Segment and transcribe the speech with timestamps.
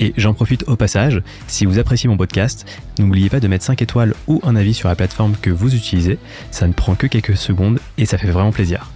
[0.00, 2.66] Et j'en profite au passage, si vous appréciez mon podcast,
[2.98, 6.18] n'oubliez pas de mettre 5 étoiles ou un avis sur la plateforme que vous utilisez,
[6.50, 8.90] ça ne prend que quelques secondes et ça fait vraiment plaisir.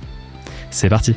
[0.70, 1.14] C'est parti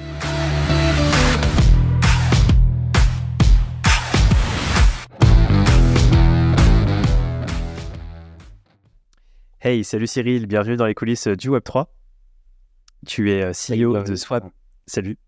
[9.63, 11.85] Hey, salut Cyril, bienvenue dans les coulisses du Web3.
[13.05, 14.45] Tu es euh, CEO de Swap.
[14.87, 15.19] Salut.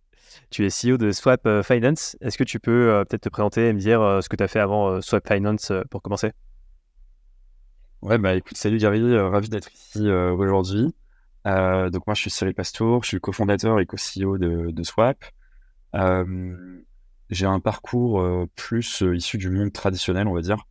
[0.53, 2.15] Tu es CEO de Swap euh, Finance.
[2.21, 4.43] Est-ce que tu peux euh, peut-être te présenter et me dire euh, ce que tu
[4.43, 6.31] as fait avant Swap Finance pour commencer?
[8.03, 10.93] Ouais, bah écoute, salut Gary, ravi d'être ici aujourd'hui.
[11.45, 15.25] donc moi, je suis Cyril Pastour, je suis cofondateur et co-CEO de, Swap.
[17.31, 20.67] j'ai un parcours plus issu du monde traditionnel, on va dire.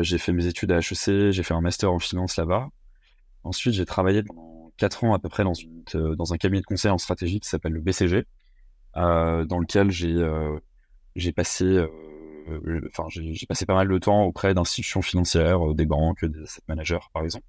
[0.00, 2.68] j'ai fait mes études à HEC, j'ai fait un master en finance là-bas.
[3.44, 5.84] Ensuite, j'ai travaillé pendant 4 ans à peu près dans, une,
[6.16, 8.26] dans un cabinet de conseil en stratégie qui s'appelle le BCG,
[8.94, 10.58] dans lequel j'ai euh,
[11.16, 11.84] j'ai passé
[12.88, 16.98] enfin j'ai passé pas mal de temps auprès d'institutions financières, des banques, des asset managers
[17.12, 17.46] par exemple.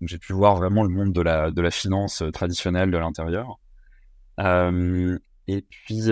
[0.00, 3.58] J'ai pu voir vraiment le monde de la de la finance traditionnelle de l'intérieur.
[4.38, 6.10] et puis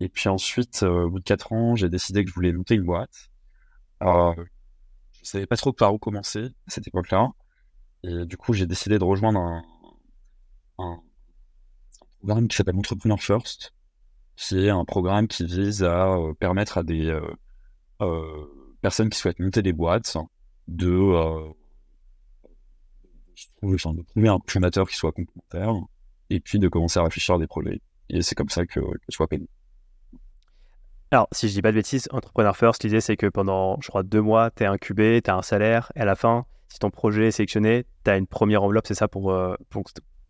[0.00, 2.84] et puis ensuite au bout de 4 ans, j'ai décidé que je voulais monter une
[2.84, 3.30] boîte.
[4.00, 4.36] Alors,
[5.12, 7.32] je savais pas trop par où commencer à cette époque-là.
[8.04, 9.40] Et du coup, j'ai décidé de rejoindre
[10.78, 11.00] un,
[12.20, 13.72] programme qui s'appelle Entrepreneur First,
[14.38, 17.20] qui est un programme qui vise à euh, permettre à des euh,
[18.00, 18.46] euh,
[18.80, 20.16] personnes qui souhaitent monter des boîtes
[20.68, 21.52] de,
[23.56, 25.74] trouver, un fondateur qui soit complémentaire
[26.30, 27.80] et puis de commencer à réfléchir à des projets.
[28.10, 29.48] Et c'est comme ça que, que je soit payé.
[31.10, 34.04] Alors, si je dis pas de bêtises, Entrepreneur First, l'idée c'est que pendant, je crois,
[34.04, 36.90] deux mois, tu es incubé, tu as un salaire, et à la fin, si ton
[36.90, 39.34] projet est sélectionné, tu as une première enveloppe, c'est ça, pour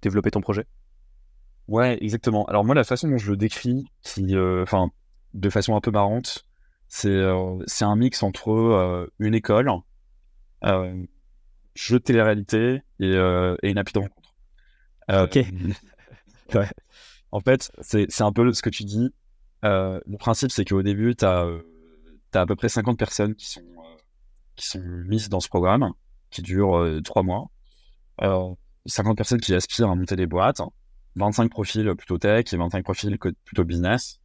[0.01, 0.65] développer ton projet?
[1.69, 2.47] Ouais, exactement.
[2.47, 3.85] Alors moi, la façon dont je le décris,
[4.19, 4.91] euh, enfin,
[5.35, 6.47] de façon un peu marrante,
[6.89, 9.71] c'est euh, c'est un mix entre euh, une école,
[11.75, 14.35] jeu de télé-réalité et, et, une appli de rencontre.
[15.11, 15.35] ok.
[16.55, 16.71] ouais.
[17.31, 19.13] En fait, c'est un peu ce que tu dis.
[19.63, 21.47] le principe, c'est qu'au début, tu as,
[22.33, 23.61] as, à peu près 50 personnes qui sont,
[24.57, 25.93] qui sont mises dans ce programme,
[26.31, 27.51] qui dure 3 mois.
[28.87, 30.63] 50 personnes qui aspirent à monter des boîtes,
[31.19, 34.21] 25 profils plutôt tech et 25 profils plutôt business.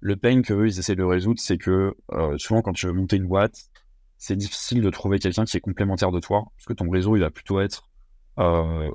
[0.00, 3.16] Le pain qu'eux, ils essaient de résoudre, c'est que euh, souvent, quand tu veux monter
[3.16, 3.70] une boîte,
[4.18, 7.20] c'est difficile de trouver quelqu'un qui est complémentaire de toi, parce que ton réseau, il
[7.20, 7.88] va plutôt être
[8.38, 8.90] euh,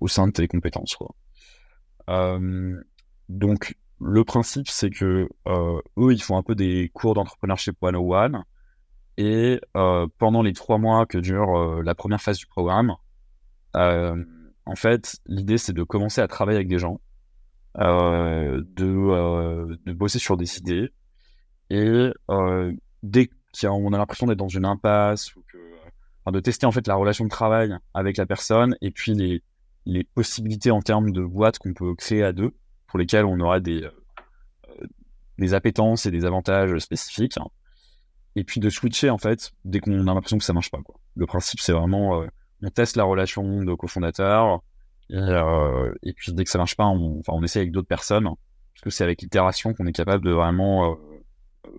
[0.00, 0.98] au sein de tes compétences.
[2.10, 2.82] Euh,
[3.30, 8.44] donc, le principe, c'est que eux, ils font un peu des cours d'entrepreneurship 101,
[9.16, 9.60] et
[10.18, 12.96] pendant les trois mois que dure la première phase du programme,
[14.66, 17.00] en fait, l'idée, c'est de commencer à travailler avec des gens,
[17.78, 20.90] euh, de, euh, de, bosser sur des idées.
[21.70, 23.28] Et euh, dès
[23.60, 27.24] qu'on a l'impression d'être dans une impasse, ou que, de tester en fait la relation
[27.24, 31.94] de travail avec la personne, et puis les, possibilités en termes de boîtes qu'on peut
[31.94, 32.52] créer à deux,
[32.86, 33.86] pour lesquelles on aura des,
[35.38, 37.38] des appétences et des avantages spécifiques.
[38.36, 40.78] Et puis de switcher en fait dès qu'on a l'impression que ça marche pas.
[41.16, 42.24] Le principe, c'est vraiment
[42.62, 44.62] on teste la relation de cofondateur.
[45.10, 47.88] Et, euh, et puis dès que ça marche pas, on, enfin, on essaie avec d'autres
[47.88, 48.24] personnes.
[48.24, 50.94] Parce que c'est avec l'itération qu'on est capable de vraiment euh,
[51.66, 51.70] euh,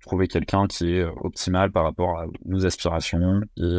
[0.00, 3.78] trouver quelqu'un qui est optimal par rapport à nos aspirations et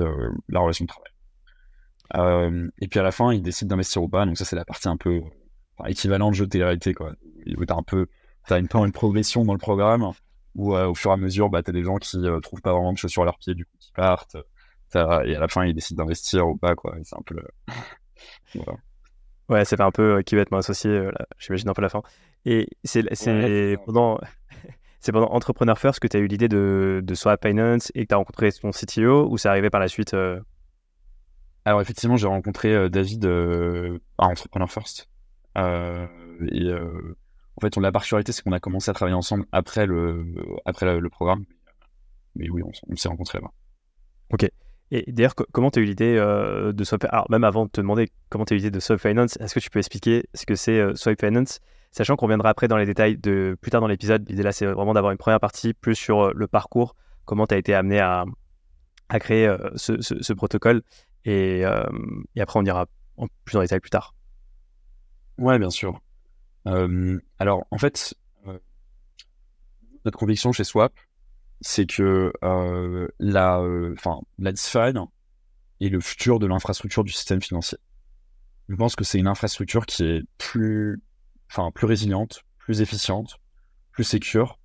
[0.50, 2.62] la relation de travail.
[2.80, 4.26] et puis à la fin, ils décident d'investir ou pas.
[4.26, 5.22] Donc ça, c'est la partie un peu
[5.88, 6.94] équivalente jeu de télé-réalité.
[6.94, 8.08] T'as un peu
[8.50, 10.12] as une, progression dans le programme
[10.56, 12.94] où au fur et à mesure, bah, tu as des gens qui trouvent pas vraiment
[12.94, 14.38] de chaussures à leurs pieds, du coup, qui partent
[14.96, 16.96] et à la fin, ils décident d'investir ou pas, quoi.
[17.04, 17.36] C'est un peu
[19.52, 21.90] Ouais, c'est un peu euh, qui va être mon associé, euh, j'imagine un peu la
[21.90, 22.02] fin.
[22.46, 23.04] Et c'est
[23.86, 24.18] pendant,
[25.02, 28.08] c'est pendant Entrepreneur First que tu as eu l'idée de, de Swap Finance et que
[28.08, 30.40] tu as rencontré ton CTO ou c'est arrivé par la suite euh?
[31.66, 35.10] Alors, effectivement, j'ai rencontré David à Entrepreneur First.
[35.58, 35.62] et
[36.74, 40.26] en fait, on, la particularité, c'est qu'on a commencé à travailler ensemble après le,
[40.66, 41.46] après le, programme.
[42.36, 43.52] Mais oui, on, on s'est rencontrés là-bas.
[44.32, 44.50] Ok.
[44.92, 47.80] Et d'ailleurs, comment tu as eu l'idée euh, de Swap Alors, même avant de te
[47.80, 50.46] demander comment tu as eu l'idée de Swap Finance, est-ce que tu peux expliquer ce
[50.46, 51.62] que c'est euh, Finance
[51.92, 54.28] Sachant qu'on reviendra après dans les détails de plus tard dans l'épisode.
[54.30, 57.54] L'idée là, c'est vraiment d'avoir une première partie plus sur euh, le parcours, comment tu
[57.54, 58.26] as été amené à,
[59.20, 60.84] créer ce, protocole.
[61.26, 62.86] Et, et, après, on ira
[63.44, 64.16] plus en détail plus tard.
[65.38, 66.00] Ouais, bien sûr.
[66.66, 68.16] alors, en fait,
[70.06, 70.94] notre conviction chez Swap,
[71.62, 72.34] c'est que
[73.20, 73.62] la,
[73.94, 74.94] enfin, la DeFi
[75.80, 77.78] est le futur de l'infrastructure du système financier.
[78.70, 81.02] Je pense que c'est une infrastructure qui est plus,
[81.50, 83.38] enfin, plus résiliente, plus efficiente,
[83.92, 84.60] plus sécure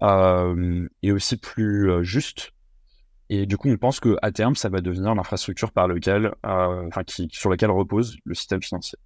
[0.00, 2.52] et aussi plus juste.
[3.30, 7.02] Et du coup, on pense que à terme, ça va devenir l'infrastructure par lequel, enfin,
[7.30, 8.98] sur laquelle repose le système financier.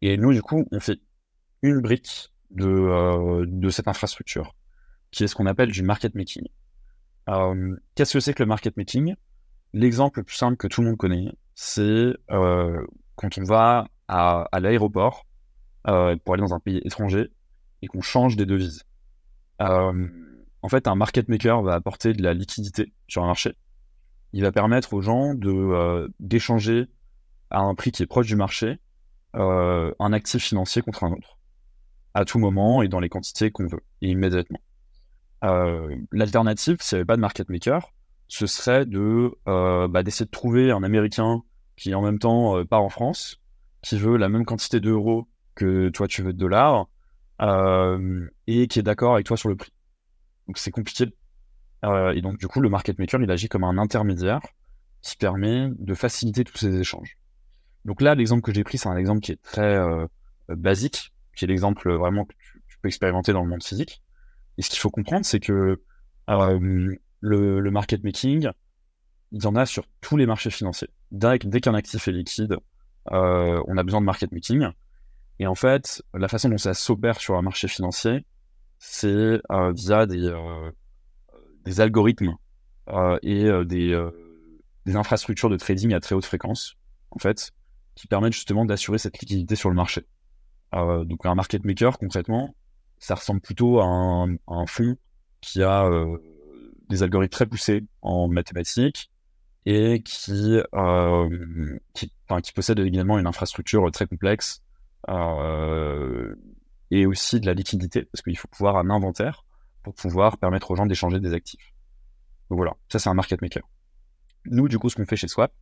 [0.00, 1.00] Et nous, du coup, on fait
[1.62, 4.54] une brique de cette infrastructure,
[5.12, 6.48] qui est ce qu'on appelle du market making.
[7.94, 9.14] Qu'est-ce que c'est que le market making?
[9.74, 14.48] L'exemple le plus simple que tout le monde connaît, c'est euh, quand on va à,
[14.60, 15.26] l'aéroport
[15.86, 17.30] euh, pour aller dans un pays étranger
[17.80, 18.82] et qu'on change des devises.
[19.60, 20.08] Euh,
[20.62, 23.54] en fait, un market maker va apporter de la liquidité sur un marché.
[24.32, 25.34] Il va permettre aux gens
[26.20, 26.86] d'échanger
[27.50, 28.78] à un prix qui est proche du marché
[29.34, 31.38] un actif financier contre un autre
[32.14, 34.60] à tout moment et dans les quantités qu'on veut et immédiatement.
[35.42, 37.92] L'alternative, s'il n'y avait pas de market maker,
[38.28, 41.42] ce serait de bah, d'essayer de trouver un Américain
[41.76, 43.40] qui en même temps part en France,
[43.82, 46.86] qui veut la même quantité d'euros que toi tu veux de dollars,
[47.42, 49.72] euh, et qui est d'accord avec toi sur le prix.
[50.46, 51.06] Donc c'est compliqué.
[51.84, 54.40] Euh, et donc du coup, le market maker, il agit comme un intermédiaire
[55.02, 57.18] qui permet de faciliter tous ces échanges.
[57.84, 60.06] Donc là, l'exemple que j'ai pris, c'est un exemple qui est très euh,
[60.48, 64.01] basique, qui est l'exemple vraiment que tu, peux expérimenter dans le monde physique.
[64.58, 65.80] Et ce qu'il faut comprendre, c'est que
[66.28, 68.50] le, le, market making,
[69.32, 70.88] il y en a sur tous les marchés financiers.
[71.10, 72.56] Dès, dès qu'un actif est liquide,
[73.06, 74.68] on a besoin de market making.
[75.38, 78.24] Et en fait, la façon dont ça s'opère sur un marché financier,
[78.78, 80.70] c'est euh, via des, euh,
[81.64, 82.34] des algorithmes
[82.88, 84.08] euh, et des,
[84.86, 86.74] des, infrastructures de trading à très haute fréquence,
[87.10, 87.52] en fait,
[87.94, 90.04] qui permettent justement d'assurer cette liquidité sur le marché.
[90.72, 92.54] donc un market maker, concrètement,
[93.04, 94.96] ça ressemble plutôt à un, à fonds
[95.40, 95.90] qui a
[96.88, 99.10] des algorithmes très poussés en mathématiques
[99.66, 100.60] et qui,
[101.94, 102.12] qui,
[102.42, 104.62] qui possède également une infrastructure très complexe
[105.08, 106.34] euh,
[106.90, 109.44] et aussi de la liquidité, parce qu'il faut pouvoir un inventaire
[109.82, 111.72] pour pouvoir permettre aux gens d'échanger des actifs.
[112.50, 113.62] Donc voilà, ça c'est un market maker.
[114.44, 115.52] Nous, du coup, ce qu'on fait chez Swap,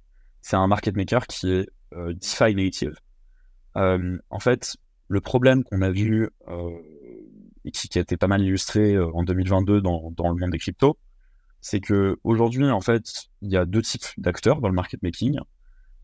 [0.42, 2.94] c'est un market maker qui est euh, DeFi native.
[3.76, 4.76] Euh, en fait,
[5.08, 6.70] le problème qu'on a vu euh,
[7.64, 10.58] qui, qui, a été pas mal illustré euh, en 2022 dans, dans, le monde des
[10.58, 10.98] cryptos,
[11.60, 15.38] c'est que aujourd'hui, en fait, il y a deux types d'acteurs dans le market making.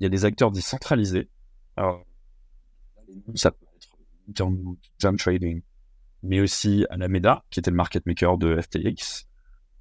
[0.01, 1.31] Il y a des acteurs décentralisés.
[1.77, 2.05] Alors,
[3.35, 3.67] ça peut
[4.31, 4.47] être
[4.99, 5.63] Jam Trading,
[6.23, 9.27] mais aussi Alameda, qui était le market maker de FTX.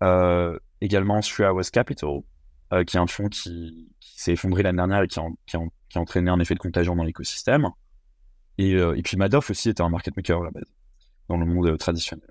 [0.04, 2.22] Euh, également Hours Capital,
[2.74, 5.60] euh, qui est un fonds qui, s'est effondré l'année dernière et qui a,
[5.96, 7.70] entraîné un effet de contagion dans l'écosystème.
[8.60, 10.64] Euh, et, puis Madoff aussi était un market maker à la base,
[11.30, 12.30] dans le monde traditionnel.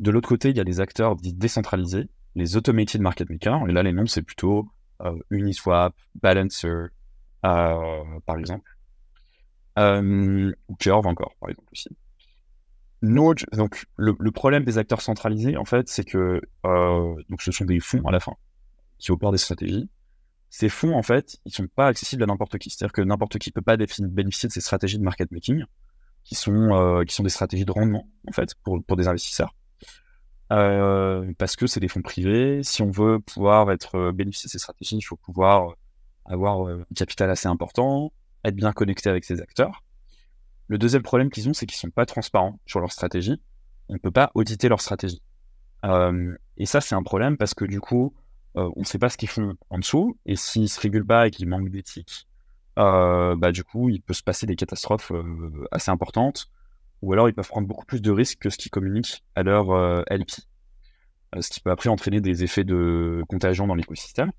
[0.00, 3.68] De l'autre côté, il y a des acteurs dits décentralisés, les automated market makers.
[3.68, 4.68] Et là, les noms, c'est plutôt
[5.30, 6.86] Uniswap, Balancer,
[7.42, 8.72] par exemple
[9.78, 11.88] euh, ou Curve encore, par exemple aussi.
[13.02, 17.80] Node, donc le, problème des acteurs centralisés, en fait, c'est que euh, ce sont des
[17.80, 18.34] fonds à la fin
[18.98, 19.90] qui opèrent des stratégies.
[20.50, 22.70] Ces fonds, en fait, ils sont pas accessibles à n'importe qui.
[22.70, 25.64] C'est-à-dire que n'importe qui peut pas bénéficier de ces stratégies de market making,
[26.24, 29.54] qui sont euh, qui sont des stratégies de rendement, en fait, pour pour des investisseurs.
[30.52, 32.62] Euh, parce que c'est des fonds privés.
[32.62, 35.74] Si on veut pouvoir être euh, bénéficier de ces stratégies, il faut pouvoir
[36.26, 38.12] avoir un capital assez important,
[38.44, 39.82] être bien connecté avec ces acteurs.
[40.68, 43.40] Le deuxième problème qu'ils ont, c'est qu'ils sont pas transparents sur leur stratégie.
[43.88, 45.22] On ne peut pas auditer leur stratégie.
[46.56, 48.14] Et ça, c'est un problème parce que du coup,
[48.54, 50.16] on ne sait pas ce qu'ils font en dessous.
[50.26, 52.28] Et s'ils se régulent pas et qu'ils manquent d'éthique,
[52.76, 55.12] bah, du coup, il peut se passer des catastrophes
[55.70, 56.48] assez importantes.
[57.02, 59.72] Ou alors, ils peuvent prendre beaucoup plus de risques que ce qu'ils communiquent à leur
[60.10, 60.30] LP.
[61.40, 64.32] ce qui peut après entraîner des effets de contagion dans l'écosystème.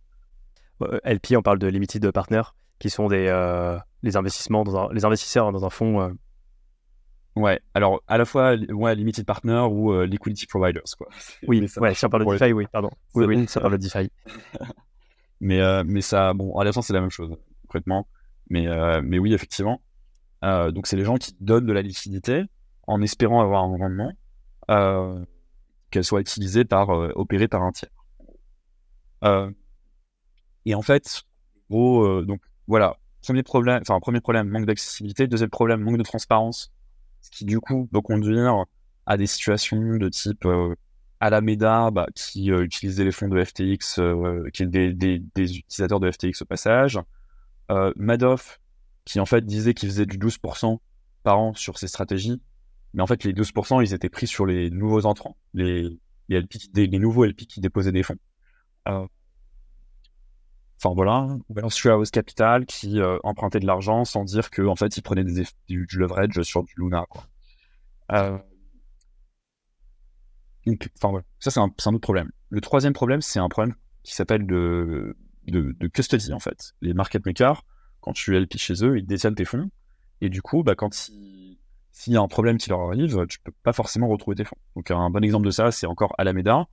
[1.04, 2.42] LP, on parle de limited partner,
[2.80, 3.30] qui sont des,
[4.04, 6.02] les investissements dans les investisseurs dans un fonds.
[6.02, 6.10] Euh.
[7.36, 11.08] Ouais, alors à la fois ouais, limited partner ou euh, liquidity providers quoi.
[11.48, 12.92] Oui, ouais, si on parle de DeFi, oui, pardon.
[13.16, 14.12] Oui, oui, ça parle de DeFi.
[15.42, 18.08] mais euh, mais ça, bon, à la fin c'est la même chose concrètement.
[18.50, 18.68] Mais
[19.02, 19.82] mais oui, effectivement.
[20.42, 22.44] donc c'est les gens qui donnent de la liquidité
[22.88, 24.14] en espérant avoir un rendement,
[25.90, 27.90] qu'elle soit utilisée par opérée par un tiers.
[30.66, 31.24] et en fait,
[31.70, 35.28] gros, donc voilà, Premier problème, enfin, premier problème, manque d'accessibilité.
[35.28, 36.74] Deuxième problème, manque de transparence.
[37.22, 38.66] Ce qui, du coup, peut conduire
[39.06, 40.76] à des situations de type euh,
[41.22, 46.12] Alameda, bah, qui euh, utilisait les fonds de FTX, euh, qui est des, utilisateurs de
[46.12, 47.00] FTX au passage.
[47.72, 48.60] Euh, Madoff,
[49.06, 50.80] qui en fait disait qu'il faisait du 12%
[51.24, 52.42] par an sur ses stratégies,
[52.94, 57.26] mais en fait les 12% ils étaient pris sur les nouveaux entrants, les, les, nouveaux
[57.26, 58.18] LP qui déposaient des fonds.
[58.90, 59.08] Euh,
[60.78, 64.76] enfin voilà, ou alors House Capital qui euh, empruntait de l'argent sans dire qu'en en
[64.76, 67.06] fait il prenait des, du, leverage sur du Luna.
[67.10, 67.28] Quoi.
[68.12, 68.38] Euh,
[71.02, 72.32] voilà, ça c'est un, un, autre problème.
[72.50, 75.16] Le troisième problème, c'est un problème qui s'appelle de,
[75.48, 76.74] de, de, custody en fait.
[76.82, 77.64] Les market makers,
[78.02, 79.70] quand tu LP chez eux, ils détiennent tes fonds
[80.22, 83.52] et du coup, bah, quand s'il y a un problème qui leur arrive, tu peux
[83.64, 84.58] pas forcément retrouver tes fonds.
[84.76, 86.68] Donc un bon exemple de ça, c'est encore Alameda,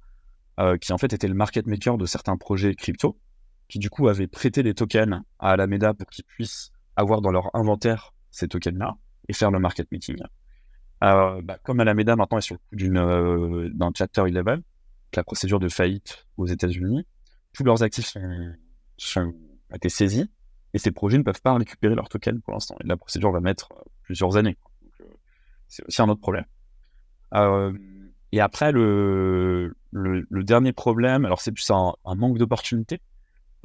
[0.58, 3.18] euh, qui en fait était le market maker de certains projets crypto,
[3.68, 7.54] qui du coup avait prêté des tokens à Alameda pour qu'ils puissent avoir dans leur
[7.54, 8.96] inventaire ces tokens-là
[9.28, 10.16] et faire le market making.
[11.02, 14.62] Euh, bah, comme Alameda maintenant est sur le coup euh, d'un Chapter 11,
[15.16, 17.06] la procédure de faillite aux États-Unis,
[17.52, 18.54] tous leurs actifs sont,
[18.96, 19.34] sont
[19.74, 20.30] été saisis
[20.74, 22.76] et ces projets ne peuvent pas récupérer leurs tokens pour l'instant.
[22.82, 23.68] Et la procédure va mettre
[24.02, 24.56] plusieurs années.
[25.68, 26.44] c'est aussi un autre problème.
[27.34, 27.72] Euh,
[28.32, 33.00] et après, le, le, le, dernier problème, alors c'est plus un, manque d'opportunité,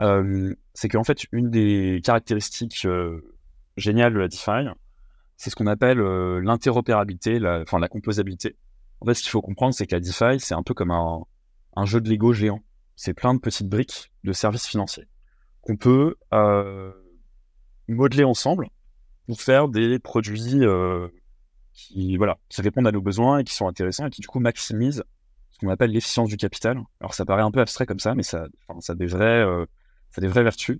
[0.02, 3.22] euh, c'est qu'en fait, une des caractéristiques euh,
[3.78, 4.68] géniales de la DeFi,
[5.38, 8.56] c'est ce qu'on appelle euh, l'interopérabilité, la, enfin la composabilité.
[9.02, 11.22] En fait, ce qu'il faut comprendre, c'est que la DeFi, c'est un peu comme un,
[11.76, 12.62] un jeu de Lego géant.
[12.96, 15.08] C'est plein de petites briques de services financiers
[15.66, 16.94] qu'on peut euh,
[17.88, 18.70] modeler ensemble
[19.28, 21.08] pour faire des produits euh,
[21.74, 24.40] qui, voilà, qui répondent à nos besoins et qui sont intéressants et qui du coup
[24.40, 25.04] maximisent
[25.52, 26.80] ce qu'on appelle l'efficience du capital.
[27.00, 28.48] Alors ça paraît un peu abstrait comme ça, mais ça,
[28.88, 29.66] a des vraies, euh,
[30.12, 30.80] ça des vraies vertus.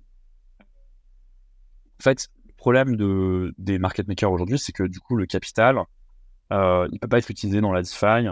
[0.60, 5.80] En fait, le problème de, des market makers aujourd'hui, c'est que du coup le capital,
[6.50, 8.28] il peut pas être utilisé dans la DeFi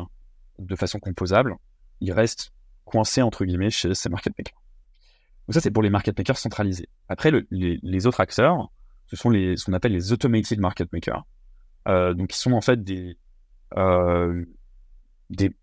[0.61, 1.57] de façon composable.
[2.01, 2.54] Il reste
[2.85, 4.61] coincé entre guillemets chez ces market makers.
[5.47, 6.89] Donc ça, c'est pour les market makers centralisés.
[7.09, 8.71] Après, le, les, autres acteurs,
[9.07, 11.25] ce sont ce qu'on appelle les automated market makers.
[11.87, 13.19] Euh, donc, ils sont en fait des,
[13.77, 14.45] euh,
[15.31, 15.55] des,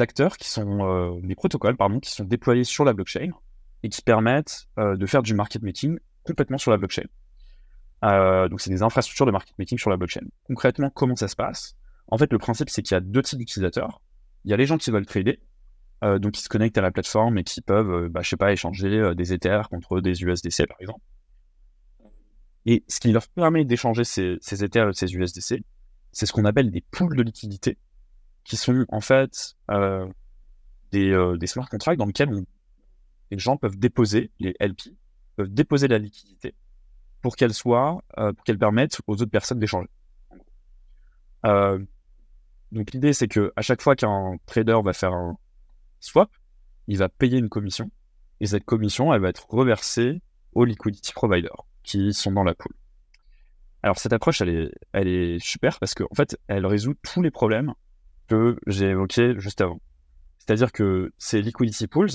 [0.00, 3.30] acteurs qui sont, euh, des protocoles, pardon, qui sont déployés sur la blockchain
[3.82, 7.06] et qui permettent euh, de faire du market making complètement sur la blockchain.
[8.02, 10.26] Donc, c'est des infrastructures de market making sur la blockchain.
[10.44, 11.76] Concrètement, comment ça se passe?
[12.08, 14.00] En fait, le principe, c'est qu'il y a deux types d'utilisateurs.
[14.44, 15.40] Il y a les gens qui veulent trader
[16.02, 18.36] euh, donc qui se connectent à la plateforme et qui peuvent, euh, bah, je sais
[18.36, 21.00] pas, échanger euh, des Ethers contre des USDC par exemple.
[22.66, 25.62] Et ce qui leur permet d'échanger ces, ces et ces USDC,
[26.10, 27.78] c'est ce qu'on appelle des pools de liquidité,
[28.44, 29.56] qui sont en fait
[30.92, 32.30] des, des, smart contracts dans lesquels
[33.30, 34.94] les gens peuvent déposer, les LP,
[35.36, 36.54] peuvent déposer la liquidité
[37.20, 39.88] pour qu'elle soit, pour qu'elle permette aux autres personnes d'échanger.
[42.72, 45.36] Donc l'idée c'est que à chaque fois qu'un trader va faire un,
[46.00, 46.30] swap,
[46.88, 47.90] il va payer une commission
[48.40, 50.20] et cette commission, elle va être reversée
[50.54, 52.72] aux liquidity providers qui sont dans la pool.
[53.82, 54.72] Alors cette approche, elle
[55.08, 57.72] est, super parce qu'en en fait, elle résout tous les problèmes
[58.28, 59.80] que j'ai évoqués juste avant.
[60.38, 62.10] C'est-à-dire que ces liquidity pools,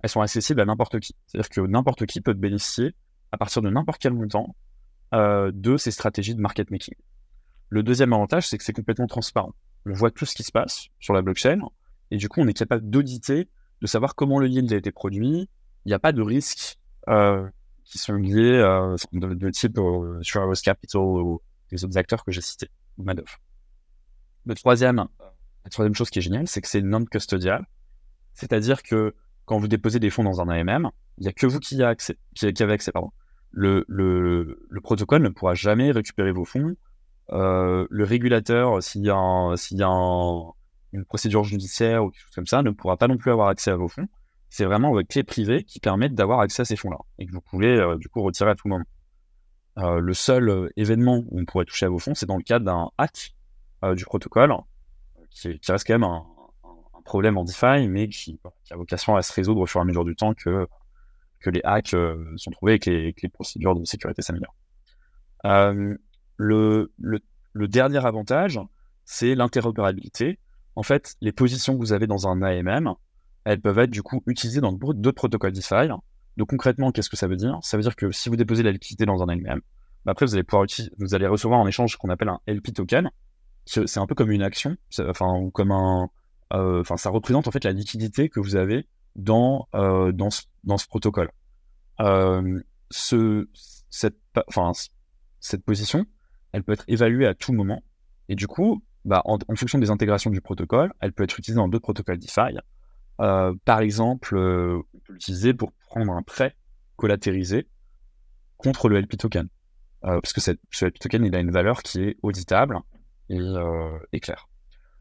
[0.00, 1.16] elles sont accessibles à n'importe qui.
[1.26, 2.94] C'est-à-dire que n'importe qui peut bénéficier
[3.32, 4.54] à partir de n'importe quel montant
[5.14, 6.94] euh, de ces stratégies de market making.
[7.72, 9.54] Le deuxième avantage, c'est que c'est complètement transparent.
[9.86, 11.60] On voit tout ce qui se passe sur la blockchain
[12.10, 13.48] et du coup, on est capable d'auditer,
[13.80, 15.48] de savoir comment le yield a été produit.
[15.86, 17.48] Il n'y a pas de risques euh,
[17.84, 22.30] qui sont liés euh, de, de, type euh, House Capital ou les autres acteurs que
[22.30, 23.40] j'ai cités, ou Madoff.
[24.44, 25.06] Le troisième,
[25.64, 27.64] la troisième chose qui est géniale, c'est que c'est non-custodial.
[28.34, 29.14] C'est-à-dire que
[29.46, 31.92] quand vous déposez des fonds dans un AMM, il n'y a que vous qui, avez
[31.92, 32.18] accès.
[33.50, 36.76] Le, protocole ne pourra jamais récupérer vos fonds.
[37.32, 40.52] Euh, le régulateur, s'il y a un, s'il y a un,
[40.92, 43.70] une procédure judiciaire ou quelque chose comme ça ne pourra pas non plus avoir accès
[43.70, 44.08] à vos fonds.
[44.50, 47.40] C'est vraiment votre clé privée qui permet d'avoir accès à ces fonds-là et que vous
[47.40, 48.84] pouvez euh, du coup retirer à tout moment.
[49.78, 52.42] Euh, le seul euh, événement où on pourrait toucher à vos fonds, c'est dans le
[52.42, 53.34] cadre d'un hack
[53.84, 54.52] euh, du protocole,
[55.30, 56.26] qui, reste quand même un,
[57.04, 58.38] problème en DeFi, mais qui,
[58.70, 60.68] a vocation à se résoudre au fur et à mesure du temps que,
[61.46, 64.54] les hacks euh, sont trouvés et que les, procédures de sécurité s'améliorent.
[66.36, 66.90] Le,
[67.54, 68.60] dernier avantage,
[69.04, 70.38] c'est l'interopérabilité
[70.74, 72.94] en fait, les positions que vous avez dans un AMM,
[73.44, 75.88] elles peuvent être du coup utilisées dans d'autres protocoles DeFi.
[76.36, 77.58] Donc concrètement, qu'est-ce que ça veut dire?
[77.62, 79.60] Ça veut dire que si vous déposez la liquidité dans un AMM,
[80.04, 82.40] bah après vous allez pouvoir utiliser, vous allez recevoir en échange ce qu'on appelle un
[82.46, 83.10] LP token.
[83.66, 86.08] C'est un peu comme une action, enfin comme un,
[86.52, 90.78] euh, ça représente en fait la liquidité que vous avez dans euh, dans ce, dans
[90.78, 91.30] ce protocole.
[92.00, 92.60] Euh,
[92.90, 94.16] cette
[95.64, 96.06] position,
[96.52, 97.82] elle peut être évaluée à tout moment
[98.28, 101.56] et du coup bah, en, en, fonction des intégrations du protocole, elle peut être utilisée
[101.56, 102.56] dans d'autres protocoles DeFi.
[103.20, 106.56] Euh, par exemple, euh, on peut l'utiliser pour prendre un prêt
[106.96, 107.68] collatérisé
[108.56, 109.48] contre le LP token.
[110.02, 110.52] parce que ce
[110.84, 112.78] LP token, il a une valeur qui est auditable
[113.28, 114.48] et, claire.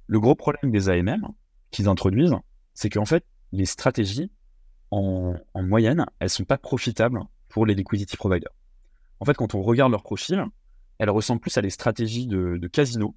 [0.08, 1.28] Le gros problème des AMM
[1.70, 2.36] qu'ils introduisent,
[2.74, 4.32] c'est qu'en fait, les stratégies,
[4.90, 8.52] en, moyenne, elles sont pas profitables pour les liquidity providers.
[9.20, 10.46] En fait, quand on regarde leur profil,
[11.02, 13.16] elles ressemblent plus à des stratégies de, casino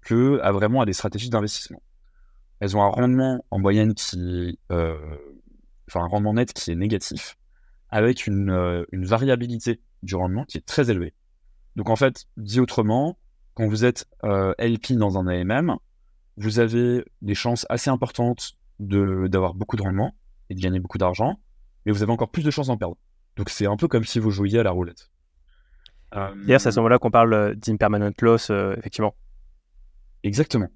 [0.00, 1.80] que à vraiment à des stratégies d'investissement.
[2.58, 4.96] Elles ont un rendement en moyenne qui, euh,
[5.88, 7.38] enfin un rendement net qui est négatif,
[7.88, 11.14] avec une, euh, une, variabilité du rendement qui est très élevée.
[11.76, 13.16] Donc en fait, dit autrement,
[13.54, 15.76] quand vous êtes euh, LP dans un AMM,
[16.36, 20.16] vous avez des chances assez importantes d'avoir beaucoup de rendement
[20.48, 21.38] et de gagner beaucoup d'argent,
[21.86, 22.96] mais vous avez encore plus de chances d'en perdre.
[23.36, 25.10] Donc c'est un peu comme si vous jouiez à la roulette.
[26.12, 29.14] D'ailleurs, c'est à ce moment-là qu'on parle euh, d'impermanent loss, euh, effectivement?
[30.22, 30.68] Exactement.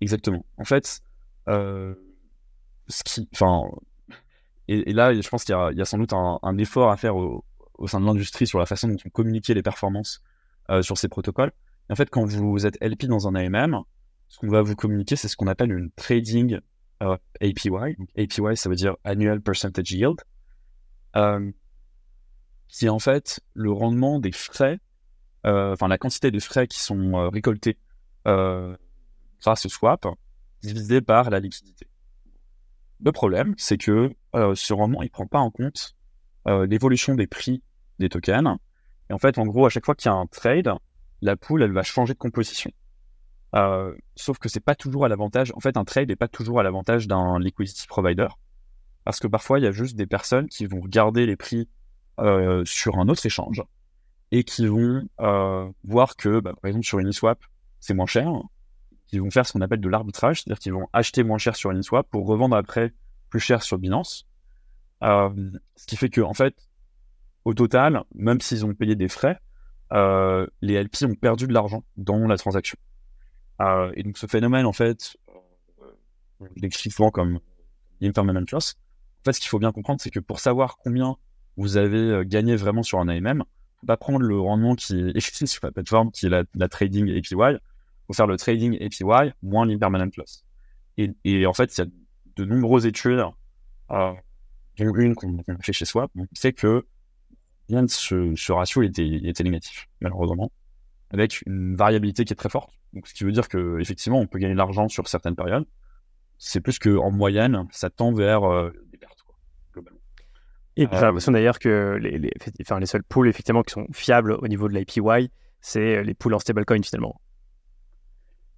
[0.00, 0.44] Exactement.
[0.56, 1.00] En fait,
[1.48, 1.94] euh,
[2.88, 3.28] ce qui.
[3.34, 3.64] Enfin.
[4.68, 7.44] Et, là, je pense qu'il y, a sans doute un, effort à faire au,
[7.88, 10.22] sein de l'industrie sur la façon dont on communiquait les performances
[10.80, 11.50] sur ces protocoles.
[11.90, 13.80] en fait, quand vous êtes LP dans un AMM,
[14.28, 16.60] ce qu'on va vous communiquer, c'est ce qu'on appelle une trading
[17.00, 17.96] APY.
[18.16, 20.20] APY, ça veut dire Annual Percentage Yield
[22.70, 24.78] qui est en fait le rendement des frais,
[25.46, 27.78] euh, enfin la quantité de frais qui sont euh, récoltés
[28.26, 28.76] euh,
[29.40, 30.06] grâce au swap,
[30.62, 31.88] divisé par la liquidité.
[33.02, 35.96] Le problème, c'est que ce rendement, il prend pas en compte
[36.44, 37.62] l'évolution des prix
[37.98, 38.58] des tokens.
[39.08, 40.70] Et en fait, en gros, à chaque fois qu'il y a un trade,
[41.22, 42.70] la pool, elle va changer de composition.
[44.16, 45.50] sauf que c'est pas toujours à l'avantage.
[45.56, 48.28] En fait, un trade n'est pas toujours à l'avantage d'un liquidity provider.
[49.04, 51.70] Parce que parfois, il y a juste des personnes qui vont regarder les prix
[52.20, 53.62] euh, sur un autre échange
[54.30, 57.42] et qui vont euh, voir que, bah, par exemple, sur Uniswap,
[57.80, 58.30] c'est moins cher.
[59.12, 61.70] Ils vont faire ce qu'on appelle de l'arbitrage, c'est-à-dire qu'ils vont acheter moins cher sur
[61.70, 62.92] Uniswap pour revendre après
[63.28, 64.26] plus cher sur Binance.
[65.02, 66.54] Euh, ce qui fait que, en fait,
[67.44, 69.38] au total, même s'ils ont payé des frais,
[69.92, 72.78] les LP ont perdu de l'argent dans la transaction.
[73.94, 75.16] et donc, ce phénomène, en fait,
[76.40, 77.40] je décris souvent comme
[78.02, 78.76] impermanent loss.
[79.20, 81.16] En fait, ce qu'il faut bien comprendre, c'est que pour savoir combien
[81.56, 83.44] vous avez euh, gagné vraiment sur un AMM.
[83.80, 87.58] Faut pas prendre le rendement qui est sur la plateforme, qui est la, trading APY.
[88.06, 90.44] Faut faire le trading APY moins l'impermanent loss.
[91.24, 91.86] Et, en fait, il y a
[92.36, 93.24] de nombreuses études,
[93.90, 94.12] euh,
[94.78, 96.84] une qu'on a fait chez Swap, sait que
[97.68, 100.50] bien ce, ce ratio était, négatif, malheureusement,
[101.10, 102.70] avec une variabilité qui est très forte.
[102.92, 105.64] Donc, ce qui veut dire que effectivement, on peut gagner de l'argent sur certaines périodes.
[106.38, 108.70] C'est plus qu'en moyenne, ça tend vers euh,
[110.80, 112.30] et j'ai euh, l'impression d'ailleurs que les, les,
[112.62, 116.14] enfin, les seuls pools effectivement qui sont fiables au niveau de l'APY, c'est euh, les
[116.14, 117.20] pools en stablecoin finalement.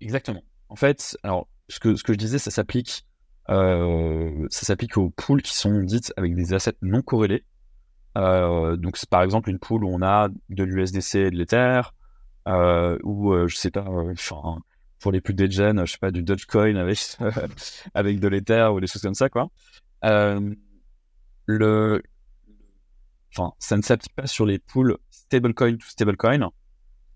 [0.01, 0.43] Exactement.
[0.69, 3.05] En fait, alors ce que, ce que je disais, ça s'applique
[3.51, 7.45] euh, ça s'applique aux pools qui sont dites avec des assets non corrélés.
[8.15, 11.83] donc c'est par exemple une pool où on a de l'USDC et de l'Ether,
[12.47, 13.85] ou je sais pas,
[15.01, 17.01] pour les plus degen, je sais pas du Dogecoin avec
[17.95, 19.51] avec de l'Ether ou des choses comme ça quoi
[21.47, 22.03] le,
[23.35, 26.51] enfin, ça ne s'applique pas sur les pools stablecoin to stablecoin,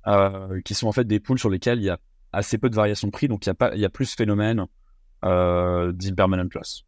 [0.07, 1.99] euh, qui sont en fait des pools sur lesquels il y a
[2.33, 4.15] assez peu de variation de prix, donc il y a pas, il y a plus
[4.15, 4.67] phénomène
[5.25, 6.85] euh, d'impermanent loss.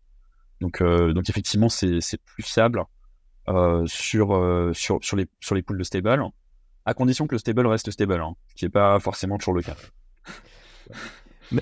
[0.60, 2.84] Donc, euh, donc effectivement, c'est, plus fiable
[3.48, 4.28] euh, sur,
[4.74, 6.22] sur, sur, les, sur les pools de stable,
[6.84, 9.62] à condition que le stable reste stable, hein, ce qui n'est pas forcément toujours le
[9.62, 9.76] cas.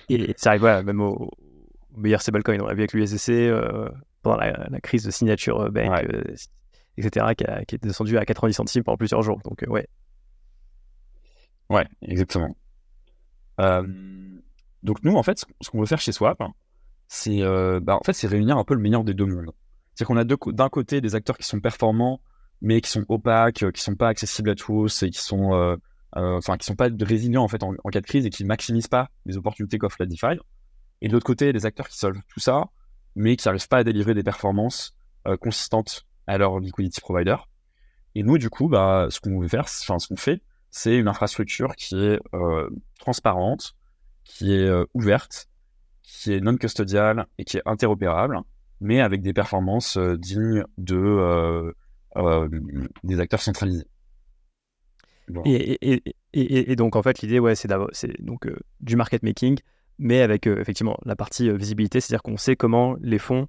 [0.08, 1.30] Et ça arrive même au,
[1.96, 2.60] meilleur stablecoin.
[2.60, 3.50] On l'a vu avec l'USDC,
[4.22, 6.04] pendant la, crise de signature bank,
[6.96, 9.40] etc., qui, a, est descendu à 90 centimes pendant plusieurs jours.
[9.44, 9.88] Donc, euh, ouais.
[11.68, 12.56] Ouais, exactement.
[13.58, 16.42] donc, nous, en fait, ce qu'on veut faire chez Swap,
[17.08, 17.40] c'est
[17.80, 19.50] bah, en fait, réunir un peu le meilleur des deux mondes.
[19.94, 22.20] C'est-à-dire qu'on a d'un côté des acteurs qui sont performants,
[22.60, 25.78] mais qui sont opaques, qui sont pas accessibles à tous et qui sont,
[26.14, 29.36] qui sont pas résilients en fait en, cas de crise et qui maximisent pas les
[29.36, 30.38] opportunités qu'offre la DeFi.
[31.00, 32.64] Et de l'autre côté, des acteurs qui solvent tout ça,
[33.14, 34.94] mais qui n'arrivent pas à délivrer des performances
[35.26, 37.36] euh, consistantes à leur liquidity provider.
[38.14, 41.76] Et nous, du coup, bah, ce qu'on veut enfin, ce qu'on fait, c'est une infrastructure
[41.76, 43.74] qui est euh, transparente,
[44.24, 45.48] qui est euh, ouverte,
[46.02, 48.40] qui est non custodiale et qui est interopérable,
[48.80, 51.74] mais avec des performances dignes de
[53.04, 53.86] des acteurs centralisés.
[55.44, 57.68] Et, et, donc en fait l'idée ouais c'est
[58.22, 58.48] donc
[58.80, 59.58] du market making
[59.98, 63.46] mais avec euh, effectivement la partie euh, visibilité, c'est-à-dire qu'on sait comment les fonds,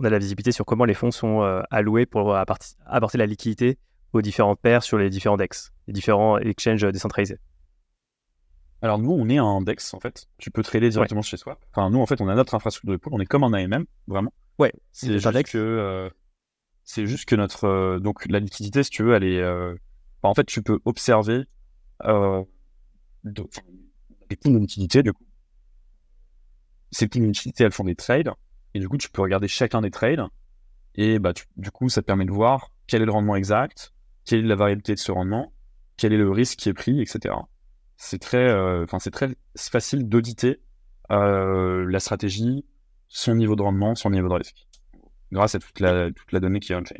[0.00, 3.78] on a la visibilité sur comment les fonds sont euh, alloués pour apporter la liquidité
[4.12, 7.38] aux différentes paires sur les différents DEX, les différents exchanges décentralisés.
[8.82, 10.26] Alors nous, on est un DEX en fait.
[10.38, 11.62] Tu peux trader directement chez Swap.
[11.72, 13.12] Enfin, nous en fait, on a notre infrastructure de pool.
[13.14, 14.32] On est comme un AMM, vraiment.
[14.58, 14.72] Ouais.
[14.90, 16.10] C'est juste que
[16.82, 19.42] c'est juste que notre donc la liquidité, si tu veux, elle est
[20.22, 21.44] en fait, tu peux observer
[22.04, 22.44] euh,
[23.24, 23.44] de,
[24.28, 25.24] des pools de liquidité, du coup.
[26.90, 28.30] Ces pools de liquidité, elles font des trades,
[28.74, 30.26] et du coup, tu peux regarder chacun des trades,
[30.94, 33.92] et bah, du coup, ça te permet de voir quel est le rendement exact,
[34.24, 35.52] quelle est la variabilité de ce rendement,
[35.96, 37.34] quel est le risque qui est pris, etc.
[37.96, 40.60] C'est très, euh, c'est très facile d'auditer
[41.10, 42.64] euh, la stratégie,
[43.08, 44.66] son niveau de rendement, son niveau de risque,
[45.32, 46.96] grâce à toute la, toute la donnée qui est on-chain.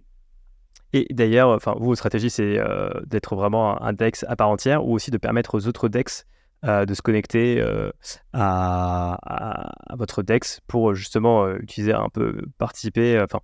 [0.93, 4.95] Et d'ailleurs, enfin, vous, stratégie, c'est euh, d'être vraiment un DEX à part entière ou
[4.95, 6.27] aussi de permettre aux autres DEX
[6.65, 7.91] euh, de se connecter euh,
[8.33, 13.41] à, votre DEX pour justement utiliser un peu, participer, enfin,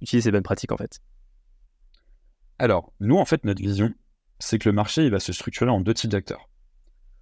[0.00, 1.00] utiliser ces bonnes pratiques en fait.
[2.58, 3.92] Alors, nous, en fait, notre vision,
[4.38, 6.48] c'est que le marché il va se structurer en deux types d'acteurs.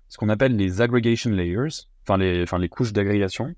[0.09, 3.55] Ce qu'on appelle les aggregation layers, enfin les, les couches d'agrégation,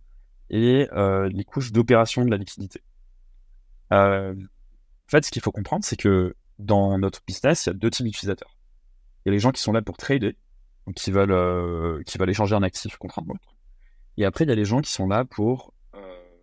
[0.51, 2.81] et les couches d'opération de la liquidité.
[3.93, 7.75] Euh, en fait, ce qu'il faut comprendre, c'est que dans notre business, il y a
[7.75, 8.57] deux types d'utilisateurs.
[9.25, 10.37] Il y a les gens qui sont là pour trader,
[10.95, 13.57] qui veulent, euh, qui veulent échanger un actif contre un autre.
[14.17, 15.99] Et après, il y a les gens qui sont là pour euh,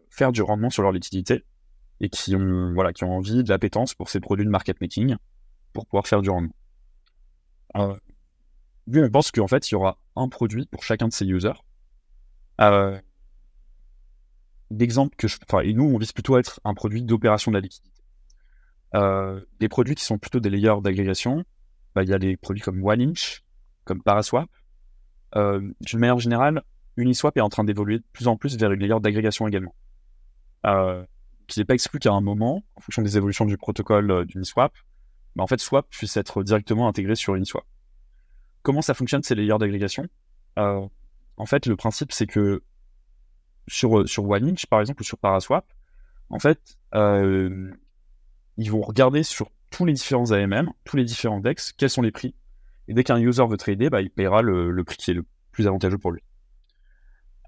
[0.09, 1.43] faire du rendement sur leur liquidité
[1.99, 5.15] et qui ont, voilà, qui ont envie de l'appétence pour ces produits de market making
[5.73, 6.55] pour pouvoir faire du rendement.
[7.77, 7.95] Euh,
[8.93, 11.53] on pense qu'en fait, il y aura un produit pour chacun de ces users.
[12.59, 12.99] Euh,
[14.71, 17.57] D'exemple que je, enfin, et nous, on vise plutôt à être un produit d'opération de
[17.57, 18.01] la liquidité.
[18.95, 21.43] Euh, des produits qui sont plutôt des layers d'agrégation,
[21.93, 23.43] bah, il y a des produits comme OneInch,
[23.91, 24.49] comme Paraswap.
[25.35, 26.63] Euh, D'une manière générale,
[26.95, 29.75] Uniswap est en train d'évoluer de plus en plus vers une layer d'agrégation également.
[30.65, 31.03] Euh,
[31.47, 34.73] qui n'est pas exclu qu'à un moment, en fonction des évolutions du protocole euh, d'Uniswap,
[35.35, 37.65] bah, en fait, Swap puisse être directement intégré sur Uniswap.
[38.61, 40.07] Comment ça fonctionne ces layers d'agrégation?
[40.57, 40.87] Euh,
[41.35, 42.63] En fait, le principe, c'est que
[43.67, 45.65] sur, sur OneInch, par exemple, ou sur Paraswap,
[46.29, 51.89] en fait, ils vont regarder sur tous les différents AMM, tous les différents DEX, quels
[51.89, 52.35] sont les prix.
[52.87, 55.67] Et dès qu'un user veut trader, bah, il paiera le, prix qui est le plus
[55.67, 56.21] avantageux pour lui.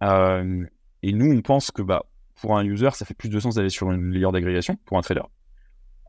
[0.02, 0.66] Euh,
[1.02, 2.04] et nous, on pense que bah,
[2.36, 5.02] pour un user, ça fait plus de sens d'aller sur une layer d'agrégation pour un
[5.02, 5.24] trader.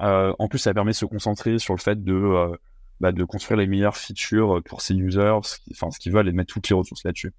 [0.00, 2.56] Euh, en plus, ça permet de se concentrer sur le fait de, euh,
[3.00, 6.68] bah, construire les meilleures features pour ses users, ce qu'ils veulent, et de mettre toutes
[6.68, 7.32] les ressources là-dessus.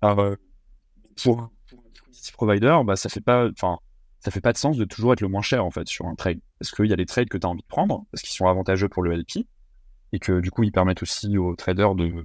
[0.00, 1.50] pour, un
[2.34, 3.78] provider, ça fait pas, enfin,
[4.20, 6.14] ça fait pas de sens de toujours être le moins cher en fait sur un
[6.14, 6.38] trade.
[6.58, 8.46] Parce qu'il y a des trades que tu as envie de prendre, parce qu'ils sont
[8.46, 9.46] avantageux pour le LP,
[10.12, 12.24] et que du coup ils permettent aussi aux traders de,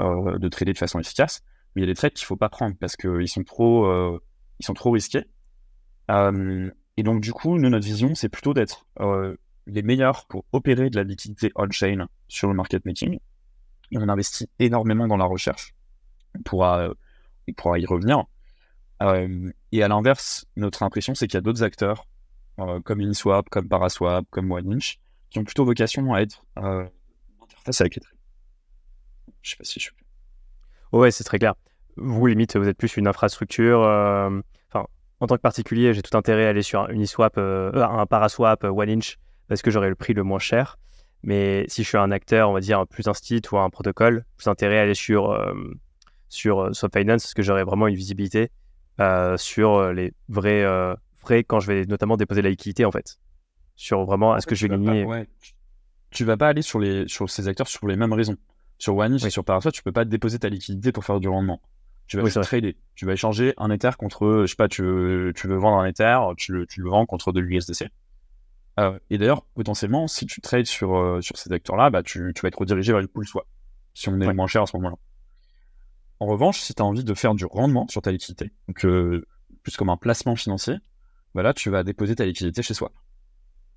[0.00, 1.42] euh, de trader de façon efficace.
[1.74, 4.18] Mais il y a des trades qu'il faut pas prendre parce qu'ils sont trop euh,
[4.60, 5.24] sont trop risqués.
[6.10, 8.86] Euh, et donc du coup, nous, notre vision, c'est plutôt d'être
[9.66, 13.18] les meilleurs pour opérer de la liquidité on-chain sur le market making.
[13.90, 15.74] Et on investit énormément dans la recherche.
[16.36, 16.88] On pourra,
[17.48, 18.24] on pourra y revenir.
[19.72, 22.06] Et à l'inverse, notre impression, c'est qu'il y a d'autres acteurs,
[22.56, 24.98] comme Uniswap, comme Paraswap, comme OneInch,
[25.30, 26.44] qui ont plutôt vocation à être
[27.50, 28.02] interface avec les.
[29.42, 29.94] Je sais pas si je suis.
[30.92, 31.54] Ouais, c'est très clair.
[31.96, 33.80] Vous, limite, vous êtes plus une infrastructure.
[33.80, 34.86] Enfin,
[35.20, 39.18] en tant que particulier, j'ai tout intérêt à aller sur un Uniswap, un Paraswap, OneInch,
[39.48, 40.78] parce que j'aurai le prix le moins cher.
[41.22, 44.24] Mais si je suis un acteur, on va dire, plus un site ou un protocole,
[44.36, 45.36] plus intérêt à aller sur,
[46.28, 48.50] sur Swap Finance, parce que j'aurai vraiment une visibilité
[49.00, 52.90] euh, sur euh, les vrais euh, frais quand je vais notamment déposer la liquidité en
[52.90, 53.20] fait.
[53.76, 55.28] Sur vraiment, est-ce que je vais gagner ouais.
[55.40, 55.52] Tu
[56.20, 58.36] vas pas aller sur, les, sur ces acteurs sur les mêmes raisons.
[58.78, 61.60] Sur One et sur Paraswap, tu peux pas déposer ta liquidité pour faire du rendement.
[62.06, 62.76] Tu vas trader.
[62.94, 65.86] Tu vas échanger un Ether contre, je sais pas, tu veux, tu veux vendre un
[65.86, 67.88] Ether, tu le, tu le vends contre de l'USDC.
[69.10, 72.58] et d'ailleurs, potentiellement, si tu trades sur, sur ces acteurs-là, bah, tu, tu, vas être
[72.58, 73.46] redirigé vers le pool swap,
[73.94, 74.96] si on est moins cher à ce moment-là.
[76.20, 79.24] En revanche, si tu as envie de faire du rendement sur ta liquidité, donc euh,
[79.62, 80.76] plus comme un placement financier,
[81.34, 82.92] bah là, tu vas déposer ta liquidité chez Swap.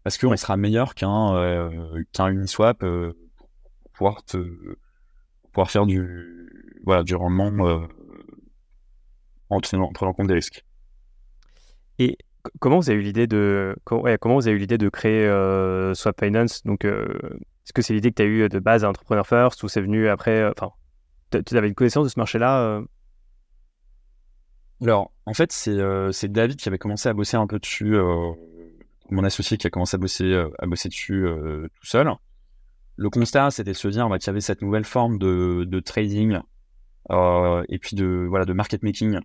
[0.04, 4.38] Parce qu'on sera meilleur qu'un euh, qu'un Uniswap euh, pour pouvoir, te,
[5.52, 6.50] pouvoir faire du,
[6.84, 7.52] voilà, du rendement
[9.50, 10.66] en, tenant, en compte des risques.
[12.00, 12.18] Et
[12.60, 15.28] comment vous avez eu l'idée de comment, comment, vous avez eu l'idée de créer
[15.94, 16.64] Swap Finance?
[16.64, 19.68] Donc, est-ce que c'est l'idée que tu as eue de base à Entrepreneur First ou
[19.68, 20.72] c'est venu après Enfin,
[21.32, 22.82] tu avais une connaissance de ce marché-là euh?
[24.82, 28.32] Alors, en fait, euh, c'est David qui avait commencé à bosser un peu dessus, euh,
[29.12, 32.10] mon associé qui a commencé à bosser, à bosser dessus tout seul.
[32.98, 36.40] Le constat, c'était de se dire bah, qu'il y avait cette nouvelle forme de, trading
[37.10, 39.20] et puis de, voilà, de market making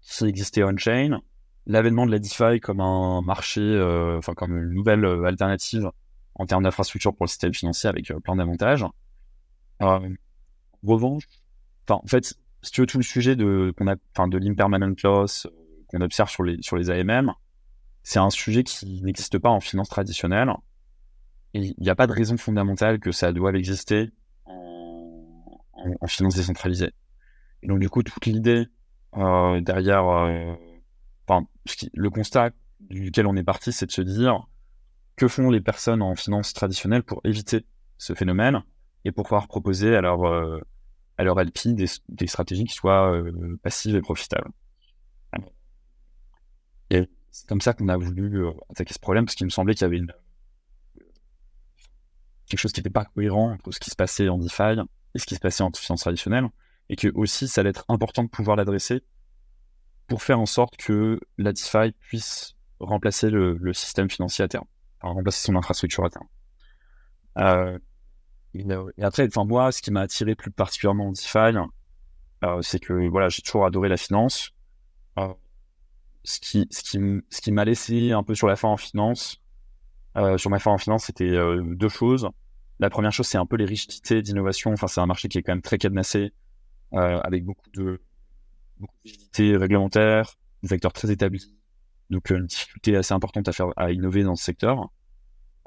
[0.00, 1.20] qui existait on-chain.
[1.66, 3.60] L'avènement de la DeFi comme un marché,
[4.16, 5.90] enfin comme une nouvelle alternative
[6.34, 8.84] en termes d'infrastructure pour le système financier avec plein d'avantages
[10.82, 11.24] revanche,
[11.86, 15.50] enfin, en fait, si tu veux, tout le sujet de, de l'impermanent loss euh,
[15.88, 17.32] qu'on observe sur les, sur les AMM,
[18.02, 20.50] c'est un sujet qui n'existe pas en finance traditionnelle.
[21.54, 24.10] Et il n'y a pas de raison fondamentale que ça doive exister
[24.44, 26.92] en, finance décentralisée.
[27.62, 28.66] Et donc, du coup, toute l'idée
[29.16, 30.54] euh, derrière, euh,
[31.94, 32.50] le constat
[32.90, 34.46] duquel on est parti, c'est de se dire
[35.16, 38.62] que font les personnes en finance traditionnelle pour éviter ce phénomène
[39.04, 40.60] et pour pouvoir proposer à leur, euh,
[41.18, 43.12] LP des, stratégies qui soient
[43.62, 44.50] passives et profitables?
[47.38, 49.82] C'est comme ça qu'on a voulu euh, attaquer ce problème, parce qu'il me semblait qu'il
[49.82, 50.00] y avait
[52.48, 54.74] quelque chose qui n'était pas cohérent entre ce qui se passait en DeFi
[55.14, 56.48] et ce qui se passait en finance traditionnelle,
[56.88, 59.04] et que aussi ça allait être important de pouvoir l'adresser
[60.08, 64.66] pour faire en sorte que la DeFi puisse remplacer le, système financier à terme,
[65.00, 66.26] enfin, remplacer son infrastructure à terme.
[67.38, 67.78] Euh,
[68.54, 71.56] et après, enfin moi, ce qui m'a attiré plus particulièrement en DeFi,
[72.42, 74.50] euh, c'est que voilà, j'ai toujours adoré la finance.
[75.20, 75.32] Euh,
[76.24, 76.98] ce qui, ce qui,
[77.30, 79.40] ce qui m'a laissé un peu sur la fin en finance,
[80.16, 82.28] euh, sur ma fin en finance, c'était euh, deux choses.
[82.80, 84.72] La première chose, c'est un peu les rigidités d'innovation.
[84.72, 86.32] Enfin, c'est un marché qui est quand même très cadenassé,
[86.94, 88.00] euh, avec beaucoup de,
[88.78, 91.54] beaucoup de rigidités réglementaires, des acteurs très établis.
[92.10, 94.90] Donc, une difficulté assez importante à faire, à innover dans ce secteur.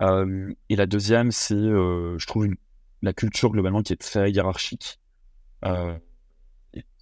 [0.02, 2.56] et la deuxième, c'est, je trouve, une,
[3.02, 5.00] la culture globalement qui est très hiérarchique.
[5.62, 6.00] enfin,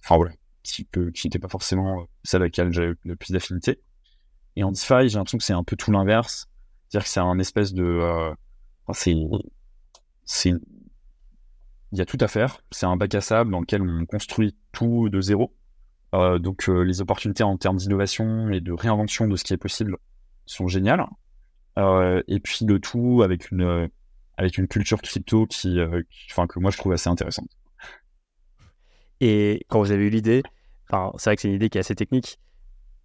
[0.08, 0.32] voilà
[0.70, 3.80] qui n'était pas forcément celle à laquelle j'avais le plus d'affinité.
[4.56, 6.48] Et en DeFi, j'ai l'impression que c'est un peu tout l'inverse.
[6.88, 7.84] C'est-à-dire que c'est un espèce de...
[7.84, 8.34] Euh,
[8.92, 9.12] c'est...
[10.42, 10.58] il
[11.92, 12.62] y a tout à faire.
[12.70, 15.54] C'est un bac à sable dans lequel on construit tout de zéro.
[16.14, 19.58] Euh, donc euh, les opportunités en termes d'innovation et de réinvention de ce qui est
[19.58, 19.96] possible
[20.46, 21.04] sont géniales.
[21.76, 23.88] Et puis le tout avec une
[24.36, 25.78] avec une culture crypto qui,
[26.30, 27.48] enfin que moi je trouve assez intéressante.
[29.20, 30.42] Et quand vous avez eu l'idée,
[30.90, 32.38] enfin, c'est vrai que c'est une idée qui est assez technique.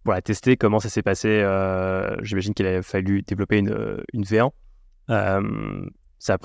[0.04, 1.28] Voilà, tester comment ça s'est passé.
[1.30, 4.52] Euh, j'imagine qu'il a fallu développer une, une V1.
[5.10, 6.38] Euh, ça a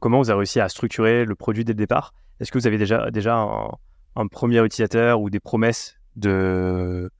[0.00, 2.14] comment vous avez réussi à structurer le produit dès le départ?
[2.40, 3.36] Est-ce que vous avez déjà, déjà
[4.16, 7.10] un, premier utilisateur ou des promesses de,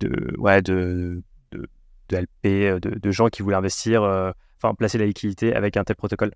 [0.00, 1.68] de, ouais, de, de,
[2.10, 6.32] LP, de, gens qui voulaient investir, euh, enfin placer la liquidité avec un tel protocole?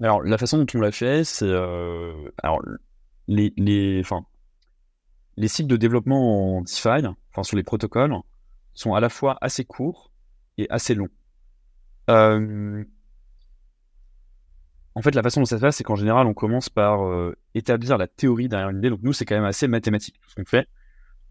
[0.00, 1.52] Alors, la façon dont on l'a fait, c'est.
[2.42, 2.60] alors,
[3.26, 4.24] les, les, enfin,
[5.38, 8.14] les cycles de développement en DeFi, enfin sur les protocoles,
[8.74, 10.10] sont à la fois assez courts
[10.58, 11.08] et assez longs.
[12.10, 12.84] Euh,
[14.96, 17.36] en fait, la façon dont ça se passe, c'est qu'en général, on commence par euh,
[17.54, 18.90] établir la théorie derrière une idée.
[18.90, 20.66] Donc nous, c'est quand même assez mathématique ce qu'on fait.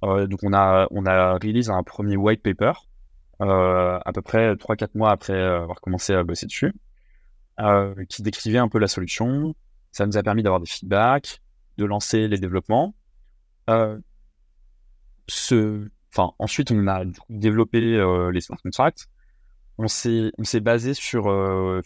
[0.04, 2.74] Euh, donc on a on a release un premier white paper
[3.40, 6.74] à peu près 3-4 mois après avoir commencé à bosser dessus,
[8.10, 9.54] qui décrivait un peu la solution.
[9.92, 11.42] Ça nous a permis d'avoir des feedbacks,
[11.78, 12.96] de lancer les développements.
[13.70, 14.00] Euh,
[16.40, 19.08] ensuite, on a développé euh, les smart contracts.
[19.78, 21.82] On s'est, basé sur, euh,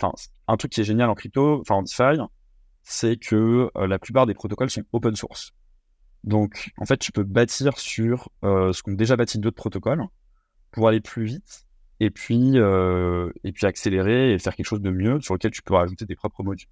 [0.47, 2.21] un truc qui est génial en crypto, enfin en DeFi,
[2.83, 5.53] c'est que la plupart des protocoles sont open source.
[6.23, 10.05] Donc, en fait, tu peux bâtir sur ce qu'ont déjà bâti d'autres protocoles
[10.71, 11.65] pour aller plus vite
[11.99, 15.73] et puis, et puis accélérer et faire quelque chose de mieux sur lequel tu peux
[15.73, 16.69] rajouter tes propres modules.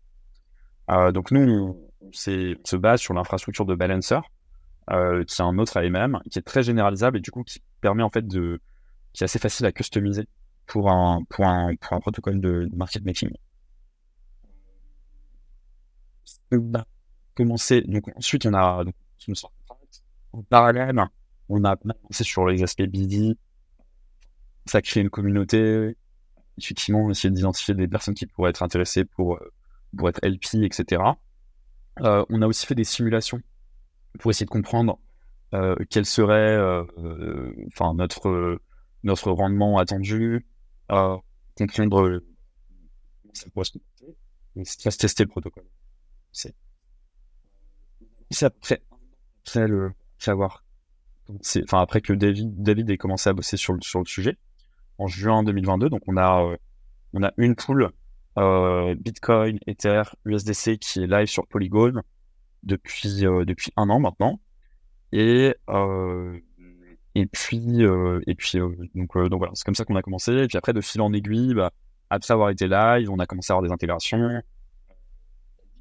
[1.11, 4.21] donc, nous, on, se base sur l'infrastructure de Balancer,
[4.91, 8.03] euh, qui est un autre AMM, qui est très généralisable et du coup qui permet
[8.03, 8.59] en fait de,
[9.13, 10.27] qui est assez facile à customiser
[10.65, 13.31] pour un, pour un, protocole de, market making.
[16.51, 16.85] Bah,
[17.35, 18.95] commencer, donc ensuite on a donc,
[20.31, 20.99] en parallèle,
[21.49, 23.35] on a commencé sur les aspects BD,
[24.65, 25.95] ça crée une communauté,
[26.57, 29.53] effectivement essayer d'identifier des personnes qui pourraient être intéressées pour, euh,
[29.97, 31.01] pour être LP, etc.
[32.01, 33.41] Euh, on a aussi fait des simulations
[34.19, 34.99] pour essayer de comprendre
[35.53, 36.83] euh, quel serait euh,
[37.67, 38.59] enfin notre
[39.03, 40.45] notre rendement attendu,
[41.55, 42.23] comprendre
[43.33, 45.65] ça pourrait se tester le protocole.
[46.31, 46.53] C'est
[48.41, 48.81] après,
[49.45, 50.63] après le savoir.
[51.63, 54.37] Enfin après que David David ait commencé à bosser sur le sur le sujet
[54.97, 56.55] en juin 2022, donc on a
[57.13, 57.91] on a une pool
[58.37, 62.01] euh, Bitcoin, Ether, USDC qui est live sur Polygon
[62.63, 64.39] depuis, euh, depuis un an maintenant.
[65.11, 66.39] Et, euh,
[67.15, 67.81] et puis,
[68.27, 68.59] et puis
[68.95, 70.31] donc, donc voilà, c'est comme ça qu'on a commencé.
[70.33, 71.71] Et puis après, de fil en aiguille, bah,
[72.09, 74.41] après avoir été live, on a commencé à avoir des intégrations.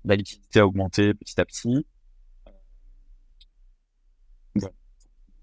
[0.05, 1.87] La liquidité a augmenté petit à petit.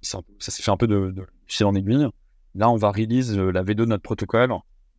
[0.01, 1.13] Ça, s'est fait un peu de,
[1.47, 2.07] fil en aiguille.
[2.53, 4.53] Là, on va release la V2 de notre protocole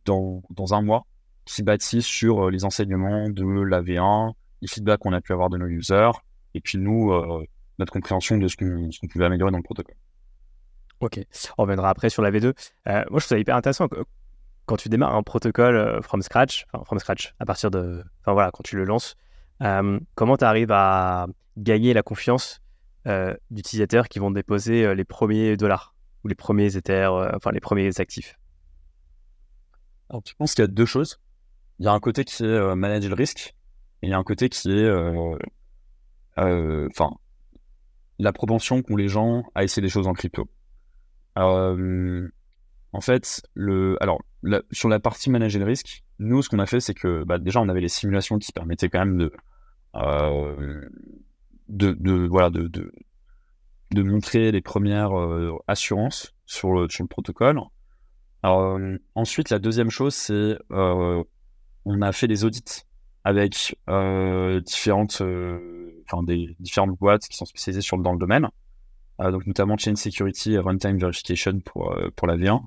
[0.05, 1.05] dans, dans un mois
[1.47, 5.49] qui bâtit sur euh, les enseignements de la V1, les feedbacks qu'on a pu avoir
[5.49, 6.11] de nos users,
[6.53, 7.45] et puis nous, euh,
[7.79, 9.95] notre compréhension de ce qu'on pouvait améliorer dans le protocole.
[10.99, 11.19] Ok,
[11.57, 12.45] on reviendra après sur la V2.
[12.45, 12.51] Euh,
[12.87, 13.87] moi, je trouve ça hyper intéressant.
[14.65, 18.51] quand tu démarres un protocole from scratch, enfin from scratch, à partir de, enfin voilà,
[18.51, 19.15] quand tu le lances,
[19.59, 22.61] comment tu arrives à gagner la confiance
[23.51, 28.37] d'utilisateurs qui vont déposer les premiers dollars ou les premiers Ethers, enfin les premiers actifs?
[30.09, 31.19] Alors, je pense qu'il y a deux choses.
[31.79, 33.55] Il y a un côté qui est manager le risque
[34.01, 34.89] et il y a un côté qui est,
[36.37, 37.11] enfin,
[38.19, 40.49] la propension qu'ont les gens à essayer des choses en crypto.
[41.37, 42.27] Euh,
[42.93, 43.41] en fait,
[44.71, 47.61] sur la partie manager le risque, nous, ce qu'on a fait, c'est que bah, déjà,
[47.61, 49.31] on avait les simulations qui permettaient quand même de,
[49.95, 50.89] euh,
[51.69, 52.41] de,
[54.01, 57.59] montrer les premières euh, assurances sur le, sur le protocole.
[58.43, 62.83] Ensuite, la deuxième chose, c'est on a fait des audits
[63.23, 63.77] avec
[64.65, 65.21] différentes
[66.09, 68.49] enfin des différentes boîtes qui sont spécialisées dans le domaine,
[69.21, 72.61] euh, donc notamment Chain Security et Runtime Verification pour, euh, pour la V1.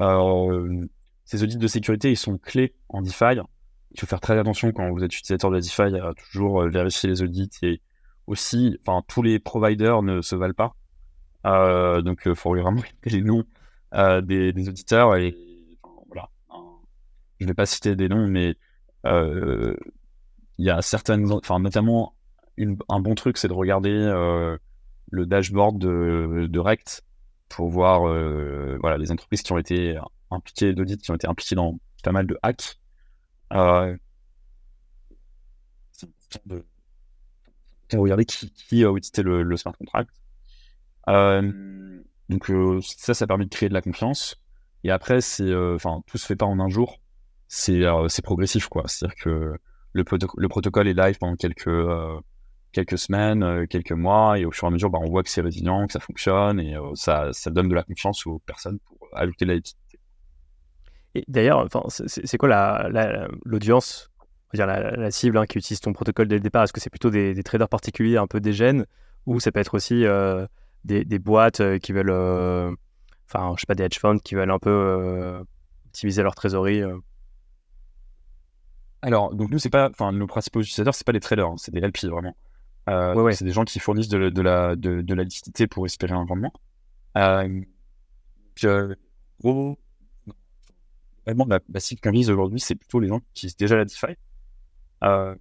[0.00, 0.86] Euh,
[1.24, 3.40] ces audits de sécurité, ils sont clés en DeFi.
[3.92, 7.08] Il faut faire très attention quand vous êtes utilisateur de la DeFi à toujours vérifier
[7.08, 7.80] les audits et
[8.26, 10.74] aussi, enfin, tous les providers ne se valent pas.
[12.02, 13.44] donc, il faut vraiment les noms
[13.92, 15.36] des, des, auditeurs et
[16.08, 16.30] voilà.
[17.38, 18.56] Je ne vais pas citer des noms, mais
[19.04, 22.14] il y a certaines, enfin, notamment
[22.58, 24.56] un bon truc, c'est de regarder euh,
[25.10, 27.02] le dashboard de, de, Rect
[27.48, 29.98] pour voir euh, voilà, les entreprises qui ont été
[30.30, 32.78] impliquées d'audit, qui ont été impliquées dans pas mal de hacks.
[33.52, 33.96] Euh,
[36.46, 36.64] de,
[37.94, 40.10] regarder qui, qui, a audité le, smart contract.
[41.06, 42.50] donc
[42.82, 44.40] ça, ça permet de créer de la confiance.
[44.82, 45.52] Et après, c'est,
[46.06, 47.00] tout se fait pas en un jour.
[47.48, 48.84] C'est, c'est progressif, quoi.
[48.86, 49.58] C'est-à-dire que
[49.92, 50.04] le,
[50.38, 51.68] le, protocole est live pendant quelques,
[52.72, 55.28] quelques semaines, euh, quelques mois, et au fur et à mesure, bah, on voit que
[55.28, 58.78] c'est résilient, que ça fonctionne, et euh, ça, ça, donne de la confiance aux personnes
[58.80, 59.98] pour ajouter de la liquidité.
[61.14, 62.48] Et d'ailleurs, c'est quoi
[63.44, 64.10] l'audience,
[64.54, 66.64] la, la, la, cible hein, qui utilise ton protocole dès le départ?
[66.64, 68.86] Est-ce que c'est plutôt des, traders particuliers un peu des gènes,
[69.26, 70.46] ou ça peut être aussi euh,
[70.84, 72.10] des, des, boîtes qui veulent,
[73.28, 75.44] enfin, je sais pas, des hedge funds qui veulent un peu
[75.86, 76.82] optimiser leur trésorerie
[79.04, 81.72] alors, donc nous, c'est pas, enfin, nos principaux utilisateurs, c'est pas des traders, hein, c'est
[81.72, 82.36] des LP vraiment.
[82.88, 86.52] Euh, c'est des gens qui fournissent de, la, de, la liquidité pour espérer un rendement.
[87.16, 87.60] Euh,
[89.40, 89.78] gros,
[91.26, 93.84] vraiment, la, la cible qu'on vise aujourd'hui, c'est plutôt les gens qui utilisent déjà la
[93.84, 94.16] DeFi.
[95.04, 95.34] Euh,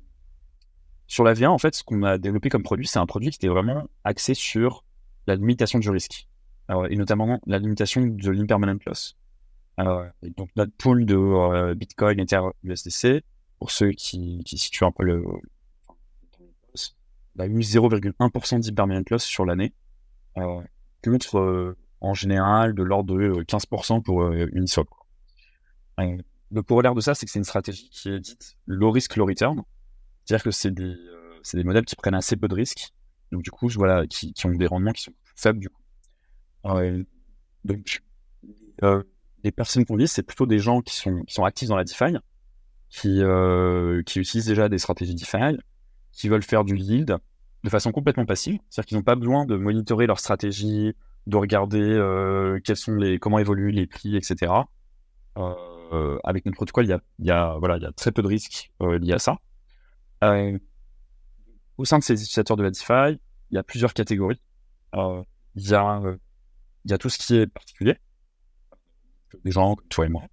[1.07, 3.37] sur la V1, en fait, ce qu'on a développé comme produit, c'est un produit qui
[3.37, 4.83] était vraiment axé sur
[5.27, 6.27] la limitation du risque.
[6.89, 9.17] et notamment la limitation de l'impermanent loss.
[9.77, 13.23] donc, notre pool de Bitcoin, Ether, USDC,
[13.59, 15.23] pour ceux qui, qui situent un peu le,
[17.39, 19.73] a eu 0,1% d'impermanent loss sur l'année,
[20.37, 20.61] euh,
[21.03, 24.87] contre euh, en général de l'ordre de 15% euh, pour euh, Uniswap.
[25.99, 26.17] Euh,
[26.51, 29.25] le corollaire de ça, c'est que c'est une stratégie qui est dite low risk, low
[29.25, 29.61] return.
[30.25, 30.95] C'est-à-dire que c'est des,
[31.53, 32.91] des modèles qui prennent assez peu de risques,
[33.31, 35.81] donc du coup, voilà, qui, qui ont des rendements qui sont faibles du coup.
[37.63, 38.01] donc,
[39.43, 41.83] les personnes qu'on vise, c'est plutôt des gens qui sont, qui sont actifs dans la
[41.83, 42.17] DeFi,
[42.89, 43.21] qui,
[44.05, 45.57] qui utilisent déjà des stratégies DeFi,
[46.11, 47.17] qui veulent faire du yield
[47.63, 48.59] de façon complètement passive.
[48.69, 50.93] C'est-à-dire qu'ils n'ont pas besoin de monitorer leur stratégie,
[51.27, 54.51] de regarder euh, quels sont les, comment évoluent les prix, etc.
[55.37, 59.13] Euh, avec notre protocole, il y a, y, a, très peu de risques euh, liés
[59.13, 59.37] à ça.
[61.77, 63.09] Au sein de ces utilisateurs de la
[63.49, 64.41] il y a plusieurs catégories.
[64.93, 65.23] Il
[65.55, 67.97] y, a, tout ce qui est particulier,
[69.43, 70.23] des gens comme toi et moi.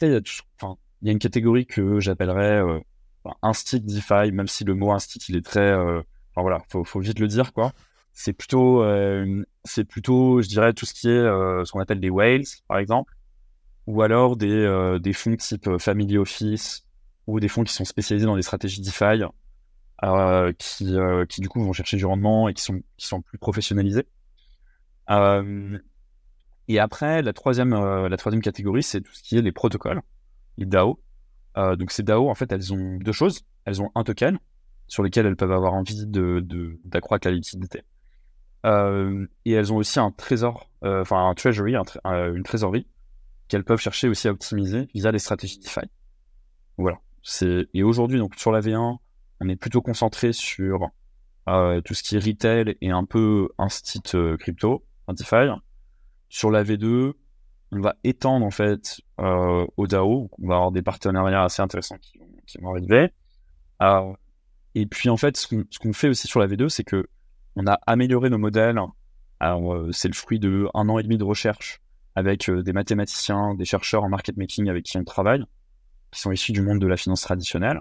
[0.00, 2.60] Il y y a une catégorie que j'appellerais
[3.42, 6.62] un stick DeFi, même si le mot un stick, il est très, euh, enfin voilà,
[6.68, 7.72] faut, faut vite le dire quoi.
[8.12, 12.00] C'est plutôt, euh, c'est plutôt, je dirais, tout ce qui est euh, ce qu'on appelle
[12.00, 13.14] des whales, par exemple,
[13.86, 16.86] ou alors des, fonds type Family Office
[17.26, 19.22] ou des fonds qui sont spécialisés dans des stratégies DeFi,
[20.58, 24.06] qui, du coup vont chercher du rendement et qui sont, qui sont plus professionnalisés.
[26.68, 30.02] et après, la troisième, la troisième catégorie, c'est tout ce qui est les protocoles,
[30.58, 31.00] les DAO.
[31.56, 33.42] Euh, donc ces DAO, en fait, elles ont deux choses.
[33.64, 34.38] Elles ont un token
[34.86, 37.82] sur lequel elles peuvent avoir envie d'accroître de, la liquidité.
[38.64, 41.74] Euh, et elles ont aussi un trésor, euh, enfin un treasury,
[42.04, 42.86] une trésorerie
[43.48, 45.80] qu'elles peuvent chercher aussi à optimiser via les stratégies DeFi.
[46.78, 46.98] Voilà.
[47.74, 48.98] Et aujourd'hui, donc sur la V1,
[49.40, 50.90] on est plutôt concentré sur
[51.46, 54.02] tout ce qui est retail et un peu instit
[54.38, 55.48] crypto, un DeFi.
[56.28, 57.12] Sur la V2,
[57.72, 60.30] on va étendre en fait euh, au DAO.
[60.38, 63.10] On va avoir des partenariats assez intéressants qui, vont arriver.
[63.80, 64.12] Euh,
[64.74, 67.08] et puis en fait, ce qu'on fait aussi sur la V2, c'est que
[67.56, 68.78] on a amélioré nos modèles.
[69.42, 71.80] Euh, c'est le fruit de un an et demi de recherche
[72.14, 75.42] avec des mathématiciens, des chercheurs en market making avec qui on travaille,
[76.10, 77.80] qui sont issus du monde de la finance traditionnelle.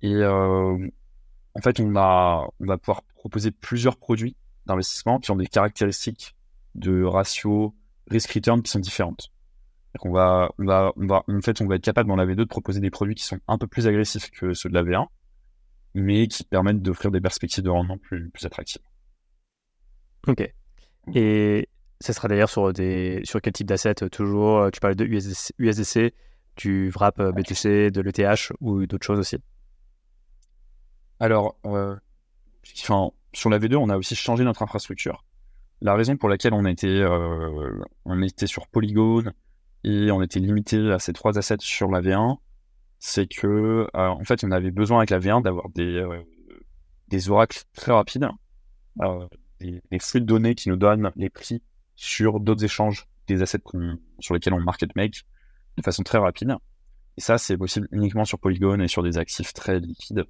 [0.00, 4.34] Et en fait, on, a, on va pouvoir proposer plusieurs produits
[4.64, 6.34] d'investissement qui ont des caractéristiques
[6.74, 7.02] de
[8.10, 9.30] ratio risk-return qui sont différentes.
[10.02, 12.36] On va, on va, on va, en fait, on va être capable dans la V2
[12.36, 15.06] de proposer des produits qui sont un peu plus agressifs que ceux de la V1,
[15.94, 18.82] mais qui permettent d'offrir des perspectives de rendement plus, plus attractives.
[20.26, 20.52] Ok.
[21.14, 21.68] Et
[22.00, 26.14] ça sera d'ailleurs sur, des, sur quel type d'assets Toujours, tu parlais de USDC, USDC
[26.56, 29.36] du VRAP BTC, de l'ETH ou d'autres choses aussi?
[31.20, 31.96] Alors, euh,
[32.80, 35.24] enfin, sur la V2, on a aussi changé notre infrastructure.
[35.80, 39.24] La raison pour laquelle on était, euh, on était sur Polygon
[39.82, 42.38] et on était limité à ces trois assets sur la V1,
[42.98, 46.22] c'est que euh, en fait, on avait besoin avec la V1 d'avoir des, euh,
[47.08, 48.28] des oracles très rapides,
[49.60, 51.62] des, des, flux de données qui nous donnent les prix
[51.96, 53.58] sur d'autres échanges des assets
[54.20, 55.24] sur lesquels on market make
[55.76, 56.56] de façon très rapide.
[57.16, 60.24] Et ça, c'est possible uniquement sur Polygon et sur des actifs très liquides.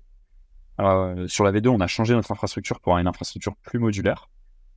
[0.79, 4.29] Sur la V2, on a changé notre infrastructure pour une infrastructure plus modulaire.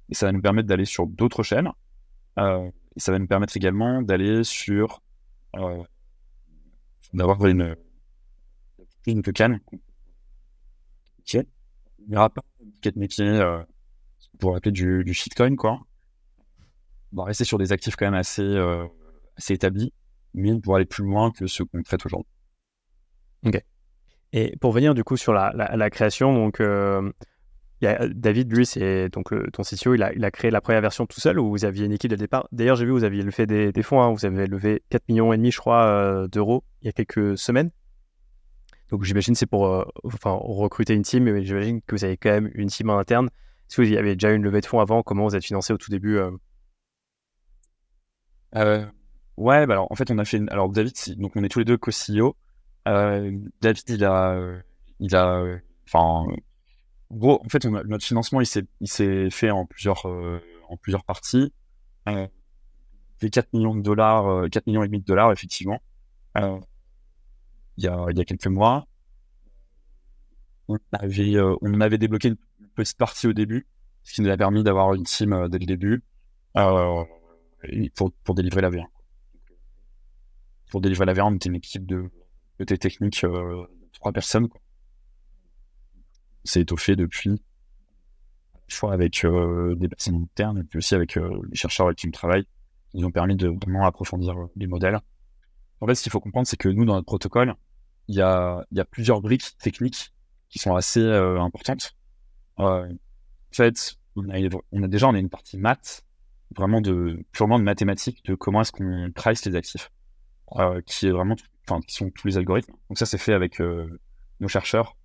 [0.10, 1.72] Et ça va nous permettre d'aller sur d'autres chaînes.
[2.40, 5.02] Euh, et ça va nous permettre également d'aller sur.
[5.56, 5.84] Euh,
[7.14, 7.76] d'avoir une.
[9.06, 9.60] une can.
[11.20, 11.34] Ok.
[11.34, 12.44] Il n'y aura pas
[12.96, 13.62] métier euh,
[14.40, 15.80] pour appeler du, shitcoin, quoi.
[17.12, 18.56] On va rester sur des actifs quand même assez,
[19.36, 19.92] assez établis,
[20.34, 22.32] mais pour aller plus loin que ce qu'on traite aujourd'hui.
[23.46, 23.62] Ok.
[24.34, 26.62] Et pour venir du coup sur la, création, donc
[27.86, 31.40] a David, lui, c'est donc ton CTO, il a, créé la première version tout seul
[31.40, 32.48] ou vous aviez une équipe dès le départ?
[32.52, 35.58] D'ailleurs, j'ai vu vous aviez levé des, fonds, hein, vous avez levé 4 millions je
[35.58, 37.70] crois, euh, d'euros il y a quelques semaines.
[38.90, 42.32] Donc j'imagine c'est pour euh, enfin, recruter une team, mais j'imagine que vous avez quand
[42.32, 43.28] même une team en interne.
[43.28, 45.04] Est-ce que vous avez déjà une levée de fonds avant?
[45.04, 46.20] Comment vous êtes financé au tout début
[49.38, 51.66] Ouais, bah alors en fait on a fait, alors David, donc on est tous les
[51.66, 52.36] deux co-CEO.
[52.88, 54.40] Euh, David, il a,
[55.00, 55.44] il a,
[55.88, 56.26] enfin,
[57.12, 61.54] gros, en fait, notre financement, il s'est, fait en plusieurs, euh, en plusieurs parties.
[62.10, 62.28] Euh,
[63.20, 65.82] fait 4 millions de dollars, 4 millions et demi de dollars, effectivement.
[66.36, 66.62] il
[67.78, 68.88] y a, il y a quelques mois.
[70.68, 72.38] On avait, on avait débloqué une
[72.76, 73.68] petite partie au début,
[74.04, 76.04] ce qui nous a permis d'avoir une team dès le début
[77.96, 78.86] pour, pour délivrer la V1.
[80.70, 82.10] Pour délivrer la V1, on était une équipe de
[82.58, 84.50] côté technique, euh, trois personnes.
[86.48, 87.42] C'est étoffé depuis,
[88.70, 92.08] fois avec euh, des personnes internes et puis aussi avec euh, les chercheurs avec qui
[92.08, 92.46] on travaille,
[92.94, 95.00] nous ont permis de vraiment approfondir les modèles.
[95.80, 97.56] En fait, ce qu'il faut comprendre, c'est que nous, dans notre protocole,
[98.08, 100.14] il y a, plusieurs briques techniques
[100.50, 101.96] qui sont assez importantes.
[102.58, 102.88] en
[103.52, 104.38] fait, on a,
[104.72, 106.04] on a déjà on a une partie maths,
[106.56, 109.92] vraiment de purement de mathématiques, de comment est-ce qu'on price les actifs,
[110.86, 111.36] qui est vraiment
[111.70, 112.74] enfin, qui sont tous les algorithmes.
[112.90, 114.00] Donc ça, c'est fait avec euh,
[114.40, 114.96] nos chercheurs.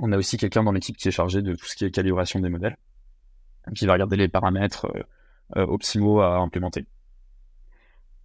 [0.00, 2.40] On a aussi quelqu'un dans l'équipe qui est chargé de tout ce qui est calibration
[2.40, 2.76] des modèles,
[3.74, 5.02] qui va regarder les paramètres euh,
[5.56, 6.86] euh, optimaux à implémenter.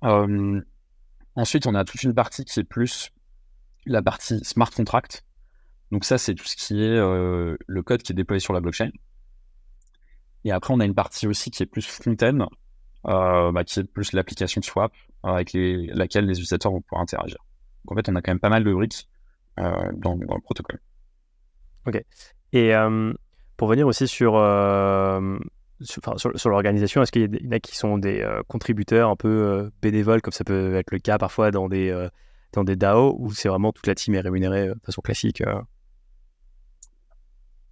[0.01, 3.11] ensuite, on a toute une partie qui est plus
[3.85, 5.25] la partie smart contract.
[5.91, 8.89] Donc ça, c'est tout ce qui est le code qui est déployé sur la blockchain.
[10.43, 12.47] Et après, on a une partie aussi qui est plus front-end,
[13.03, 17.37] bah, qui est plus l'application swap avec laquelle les utilisateurs vont pouvoir interagir.
[17.85, 19.07] Donc en fait, on a quand même pas mal de briques
[19.59, 20.79] euh, dans, le protocole.
[21.85, 22.01] Ok.
[22.53, 23.13] Et euh,
[23.57, 25.37] pour venir aussi sur, euh,
[25.81, 30.33] sur, l'organisation, est-ce qu'il y en a qui sont des contributeurs un peu bénévoles, comme
[30.33, 32.07] ça peut être le cas parfois dans des,
[32.53, 35.43] dans des DAO, ou c'est vraiment toute la team est rémunérée de façon classique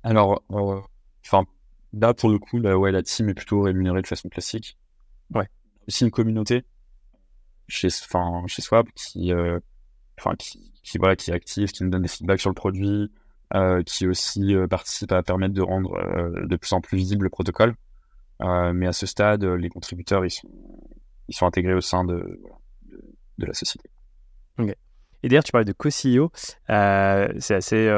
[0.04, 1.46] Alors, enfin,
[1.94, 4.78] là pour le coup, la, ouais, la team est plutôt rémunérée de façon classique.
[5.34, 5.48] Ouais.
[5.88, 6.64] Aussi une communauté
[7.68, 9.34] chez, chez Swap qui,
[10.20, 12.86] enfin, qui, qui, voilà, qui est actif, qui nous donne des feedbacks sur le produit,
[12.86, 13.08] euh,
[13.86, 17.30] qui aussi euh, participe à permettre de rendre euh, de plus en plus visible le
[17.30, 17.76] protocole.
[18.40, 22.40] mais à ce stade, les contributeurs, ils sont, intégrés au sein de,
[23.38, 23.90] la société.
[24.60, 26.32] Et d'ailleurs, tu parlais de co-CEO.
[26.34, 27.90] c'est assez,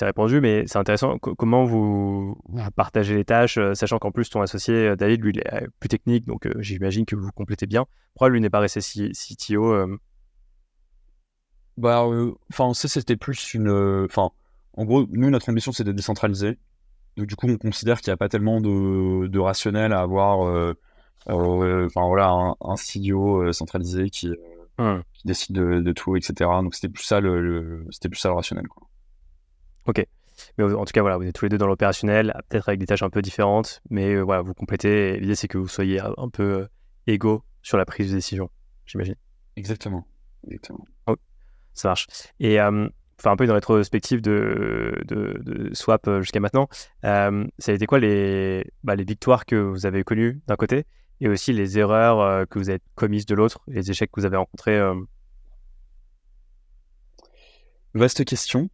[0.00, 1.18] répandu, mais c'est intéressant.
[1.18, 2.38] comment vous,
[2.76, 6.48] partagez les tâches, sachant qu'en plus, ton associé David, lui, il est plus technique, donc
[6.60, 7.84] j'imagine que vous vous complétez bien.
[8.14, 9.98] Pourquoi lui n'est pas resté CTO
[11.76, 13.68] bah, euh, enfin, ça, c'était plus une.
[13.68, 14.30] Euh, enfin,
[14.74, 16.58] en gros, nous, notre ambition, c'est de décentraliser.
[17.16, 20.46] Donc, du coup, on considère qu'il n'y a pas tellement de, de rationnel à avoir.
[20.46, 20.74] Euh,
[21.26, 24.30] enfin, voilà, un, un studio centralisé qui,
[24.78, 26.34] qui décide de, de, tout, etc.
[26.62, 28.88] Donc, c'était plus ça le, c'était plus ça le rationnel, quoi.
[29.86, 30.06] Ok.
[30.58, 32.86] Mais en tout cas, voilà, vous êtes tous les deux dans l'opérationnel, peut-être avec des
[32.86, 35.20] tâches un peu différentes, mais voilà, vous complétez.
[35.20, 36.66] L'idée, c'est que vous soyez un peu
[37.06, 38.50] égaux sur la prise de décision,
[38.86, 39.14] j'imagine.
[39.56, 40.06] Exactement.
[40.46, 40.84] Exactement.
[41.06, 41.16] Oh,
[41.74, 42.06] ça marche.
[42.40, 46.68] Et euh, enfin un peu une rétrospective de, de, de Swap jusqu'à maintenant.
[47.04, 50.84] Euh, ça a été quoi les, bah, les victoires que vous avez connues d'un côté
[51.20, 54.36] et aussi les erreurs que vous avez commises de l'autre, les échecs que vous avez
[54.36, 54.80] rencontrés
[57.94, 58.70] Vaste question.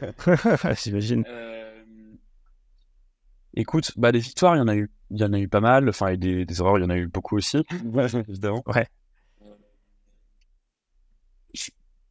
[0.82, 1.24] J'imagine.
[3.54, 5.60] Écoute, bah, des victoires, il y en a eu, il y en a eu pas
[5.60, 5.88] mal.
[5.88, 7.58] Enfin, et des, des erreurs, il y en a eu beaucoup aussi,
[8.28, 8.62] évidemment.
[8.66, 8.86] Ouais.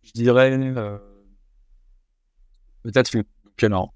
[0.04, 0.98] Je, dirais euh,
[2.84, 3.24] peut-être le
[3.56, 3.92] piano.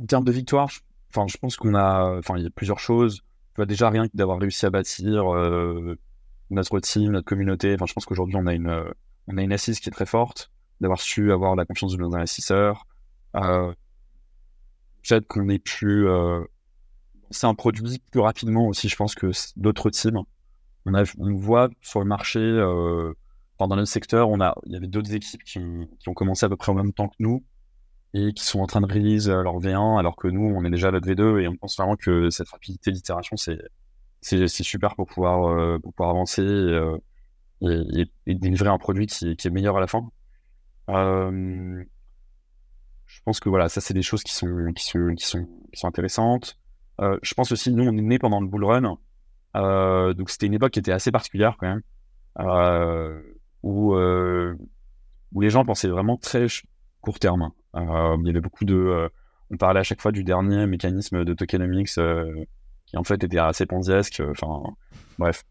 [0.00, 0.70] En termes de victoire,
[1.10, 3.16] enfin, je pense qu'on a, enfin, il y a plusieurs choses.
[3.16, 5.98] Tu vois, déjà rien que d'avoir réussi à bâtir euh,
[6.50, 7.74] notre team, notre communauté.
[7.74, 8.84] Enfin, je pense qu'aujourd'hui, on a une,
[9.28, 10.50] on a une assise qui est très forte,
[10.80, 12.86] d'avoir su avoir la confiance de nos investisseurs.
[13.36, 13.72] Euh,
[15.02, 16.42] peut-être qu'on est plus euh,
[17.30, 20.22] c'est un produit plus rapidement aussi je pense que d'autres teams
[20.84, 23.12] on a on voit sur le marché euh,
[23.68, 26.56] dans notre secteur on a il y avait d'autres équipes qui ont, commencé à peu
[26.56, 27.44] près en même temps que nous
[28.14, 30.88] et qui sont en train de release leur V1 alors que nous on est déjà
[30.88, 35.48] à notre V2 et on pense vraiment que cette rapidité d'itération c'est super pour pouvoir
[35.48, 36.42] euh, pour pouvoir avancer
[37.62, 40.08] et, et, délivrer un produit qui, est meilleur à la fin.
[40.88, 41.84] Euh,
[43.10, 45.80] je pense que voilà, ça c'est des choses qui sont qui sont qui sont qui
[45.80, 46.58] sont intéressantes.
[47.00, 48.98] Euh, je pense aussi nous on est né pendant le bull run,
[49.56, 51.82] euh, donc c'était une époque qui était assez particulière quand même,
[52.38, 53.20] euh,
[53.62, 54.56] où euh,
[55.32, 56.46] où les gens pensaient vraiment très
[57.00, 57.50] court terme.
[57.76, 59.08] Euh, il y avait beaucoup de, euh,
[59.50, 61.98] on parlait à chaque fois du dernier mécanisme de tokenomics
[62.86, 64.22] qui en fait était assez ponziesque.
[64.30, 64.62] Enfin
[65.18, 65.44] bref.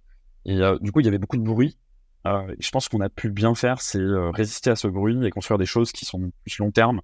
[0.45, 1.77] Et du coup il y avait beaucoup de bruit.
[2.25, 4.03] je pense qu'on a pu bien faire, c'est
[4.33, 7.01] résister à ce bruit et construire des choses qui sont plus long terme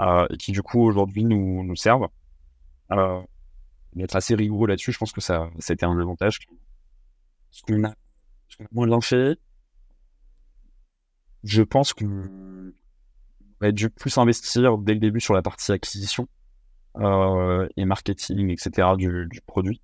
[0.00, 2.08] et qui du coup aujourd'hui nous, servent.
[2.92, 3.22] Euh,
[3.94, 6.40] d'être assez rigoureux là-dessus, je pense que ça, a été un avantage.
[7.50, 7.94] Ce qu'on a,
[8.72, 9.00] moins bien
[11.44, 12.22] je pense qu'on
[13.60, 16.28] aurait dû plus investir dès le début sur la partie acquisition
[16.98, 18.88] euh, et marketing, etc.
[18.96, 19.80] Du, du, produit.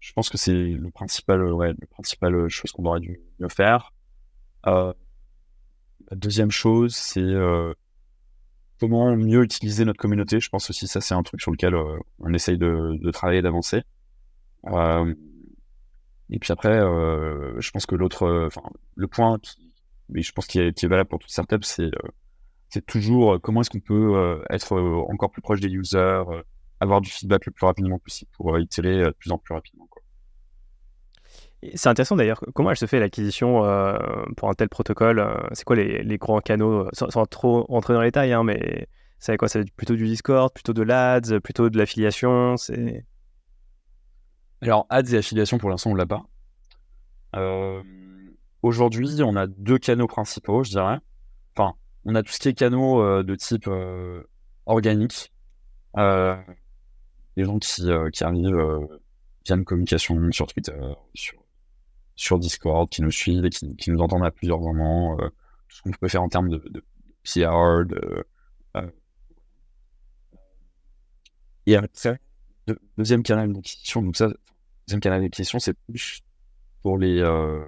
[0.00, 3.92] Je pense que c'est le principal, ouais, le principal chose qu'on aurait dû mieux faire.
[4.66, 4.92] Euh,
[6.10, 7.74] la deuxième chose, c'est euh,
[8.80, 10.40] comment mieux utiliser notre communauté.
[10.40, 13.42] Je pense aussi ça c'est un truc sur lequel euh, on essaye de, de travailler,
[13.42, 13.82] d'avancer.
[14.66, 15.14] Euh,
[16.30, 18.62] et puis après, euh, je pense que l'autre, enfin
[18.94, 19.67] le point qui,
[20.08, 22.08] mais je pense qui est, qui est valable pour toute startup, c'est euh,
[22.70, 24.78] c'est toujours comment est-ce qu'on peut être
[25.08, 26.22] encore plus proche des users,
[26.80, 29.86] avoir du feedback le plus rapidement possible pour itérer de plus en plus rapidement.
[29.90, 30.02] Quoi.
[31.74, 33.98] C'est intéressant d'ailleurs, comment elle se fait l'acquisition euh,
[34.36, 37.94] pour un tel protocole euh, C'est quoi les, les, grands canaux sans, sans, trop rentrer
[37.94, 38.86] dans les détails, hein, mais
[39.18, 39.48] c'est quoi?
[39.48, 43.04] C'est plutôt du Discord, plutôt de l'ADS, plutôt de l'affiliation c'est...
[44.60, 46.22] Alors, ads et affiliation, pour l'instant, on l'a pas.
[47.36, 47.82] Euh,
[48.62, 50.98] aujourd'hui, on a deux canaux principaux, je dirais.
[51.56, 54.22] Enfin, on a tout ce qui est canaux euh, de type euh,
[54.66, 55.32] organique.
[55.96, 58.88] les gens qui, arrivent
[59.44, 60.74] via une communication sur Twitter,
[62.18, 65.28] sur Discord, qui nous suivent et qui, nous entendent à plusieurs moments, euh,
[65.68, 66.84] tout ce qu'on peut faire en termes de,
[67.24, 68.90] PR, euh,
[71.66, 72.20] et après,
[72.96, 74.28] deuxième canal d'acquisition, donc ça,
[74.86, 76.22] deuxième canal d'acquisition, c'est plus
[76.82, 77.64] pour les, euh,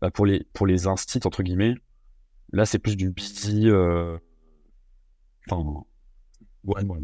[0.00, 1.74] bah pour les, pour les instits, entre guillemets.
[2.52, 4.18] Là, c'est plus du busy, euh,
[5.48, 5.84] enfin,
[6.64, 6.98] ouais, ouais,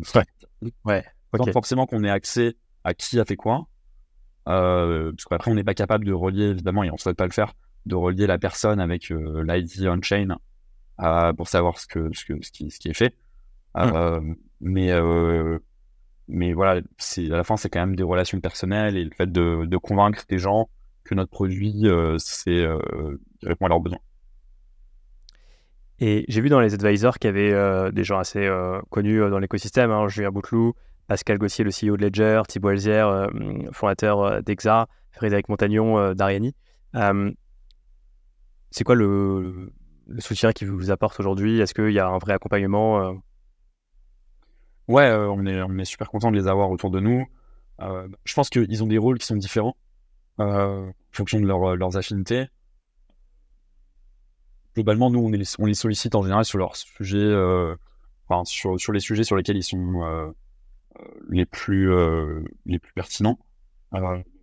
[0.63, 0.73] ouais.
[0.85, 1.53] ouais okay.
[1.53, 3.69] forcément qu'on ait accès à qui a fait quoi,
[4.49, 7.27] euh, parce qu'après, on n'est pas capable de relier, évidemment, et on ne souhaite pas
[7.27, 7.55] le faire,
[7.87, 10.37] de relier la personne avec euh, l'ID on-chain
[11.03, 13.15] euh, pour savoir ce, que, ce, que, ce, qui, ce qui est fait.
[13.75, 14.35] Mmh.
[14.63, 14.91] mais,
[16.29, 19.31] mais voilà, c'est, à la fin, c'est quand même des relations personnelles et le fait
[19.31, 20.71] de, de convaincre des gens
[21.07, 21.87] que notre produit,
[22.19, 22.67] c'est,
[23.43, 23.99] répond à leurs besoins.
[25.99, 28.49] Et j'ai vu dans les advisors qu'il y avait des gens assez
[28.91, 30.75] connus dans l'écosystème, hein, Julien Bouteloup,
[31.07, 33.29] Pascal Gossier, le CEO de Ledger, Thibault Elzière, euh,
[33.73, 36.55] fondateur euh, d'Exa, Frédéric Montagnon euh, d'Ariani.
[38.71, 39.73] c'est quoi le,
[40.07, 41.61] le, soutien qu'ils vous apporte aujourd'hui?
[41.61, 43.15] Est-ce qu'il y a un vrai accompagnement
[44.89, 47.25] Ouais, on, est, on est super content de les avoir autour de nous.
[47.81, 49.77] je pense qu'ils ont des rôles qui sont différents
[50.39, 52.47] en fonction de leur, leurs affinités.
[54.75, 57.35] Globalement, nous, on, est, on, les sollicite en général sur leurs sujets,
[58.29, 60.35] enfin, sur, sur les sujets sur lesquels ils sont
[61.29, 63.39] les plus euh, les plus pertinents.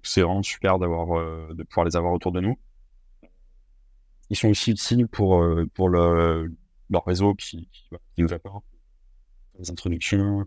[0.03, 2.57] c'est vraiment super d'avoir euh, de pouvoir les avoir autour de nous.
[4.29, 6.51] Ils sont aussi utiles pour euh, pour le,
[6.89, 8.65] leur réseau qui, qui, qui nous apporte
[9.59, 10.45] les introductions.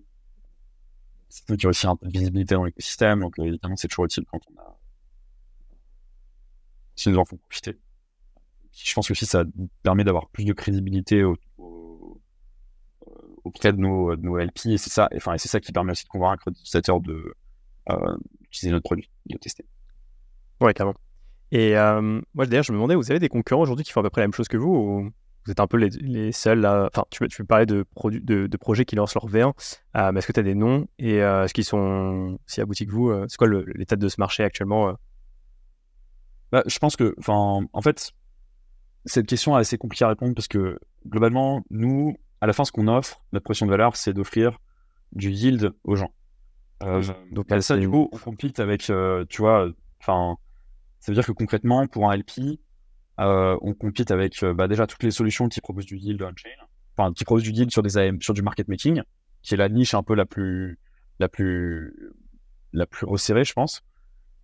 [1.28, 4.24] C'est qui a aussi un peu de visibilité dans l'écosystème, donc évidemment c'est toujours utile
[4.30, 4.75] quand on a
[6.96, 7.78] qui nous en font profiter.
[8.72, 9.44] Je pense que aussi ça
[9.82, 11.36] permet d'avoir plus de crédibilité au,
[13.44, 16.04] auprès de nos, nos LP et c'est ça, enfin, et c'est ça qui permet aussi
[16.04, 17.34] de convaincre les utilisateurs de
[17.90, 19.64] euh, d'utiliser notre produit, de le tester.
[20.60, 20.94] Ouais, clairement.
[21.52, 24.02] Et euh, moi, d'ailleurs, je me demandais, vous avez des concurrents aujourd'hui qui font à
[24.02, 25.10] peu près la même chose que vous ou
[25.44, 28.84] vous êtes un peu les, seuls là Enfin, tu, tu parlais de, de, de, projets
[28.84, 29.52] qui lancent leur V1,
[29.96, 32.84] euh, mais est-ce que tu as des noms et euh, est-ce qu'ils sont si aboutis
[32.84, 34.96] que vous C'est quoi l'état de ce marché actuellement
[36.52, 38.12] bah, Je pense que, enfin, en fait,
[39.04, 42.72] cette question est assez compliquée à répondre parce que globalement, nous, à la fin, ce
[42.72, 44.58] qu'on offre, notre pression de valeur, c'est d'offrir
[45.12, 46.12] du yield aux gens.
[46.82, 49.68] Euh, donc ça, du coup, on compite avec, euh, tu vois,
[50.00, 50.36] enfin,
[51.00, 52.60] ça veut dire que concrètement, pour un LP,
[53.18, 56.50] euh, on compite avec bah, déjà toutes les solutions qui proposent du yield on-chain,
[56.96, 59.02] enfin, qui proposent du yield sur des AM, sur du market making,
[59.42, 60.78] qui est la niche un peu la plus,
[61.18, 62.12] la plus,
[62.72, 63.82] la plus resserrée, je pense.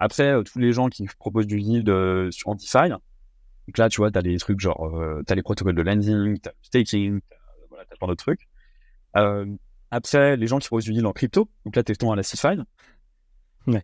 [0.04, 4.18] Après, tous les gens qui proposent du yield en DeFi, donc là, tu vois, tu
[4.18, 4.92] as des trucs genre,
[5.26, 8.24] tu as les protocoles de lending, tu as le staking, tu as, voilà, plein d'autres
[8.24, 8.48] trucs.
[9.92, 12.58] Après, les gens qui proposent du yield en crypto, donc là, testons à la CeFi.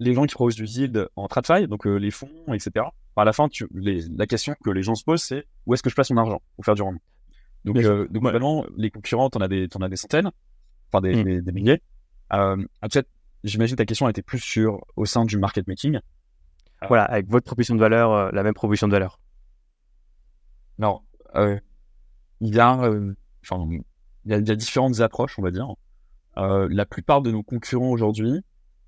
[0.00, 2.86] Les gens qui proposent du yield en TradFi, donc euh, les fonds, etc.
[3.16, 5.90] à la fin, tu, la question que les gens se posent, c'est où est-ce que
[5.90, 7.00] je place mon argent pour faire du rendement?
[7.64, 8.24] Donc, euh, donc
[8.76, 10.30] les concurrents, t'en as des, en as des centaines,
[10.90, 11.42] enfin des, mm.
[11.42, 11.82] des, milliers.
[12.32, 13.04] Euh, après,
[13.44, 16.00] j'imagine que ta question était plus sur au sein du market making.
[16.86, 19.18] Voilà, avec votre proposition de valeur, la même proposition de valeur.
[20.78, 21.00] Non,
[21.34, 21.60] il
[22.54, 22.88] y a,
[24.24, 25.74] il y a différentes approches, on va dire.
[26.38, 28.40] Euh, la plupart de nos concurrents aujourd'hui,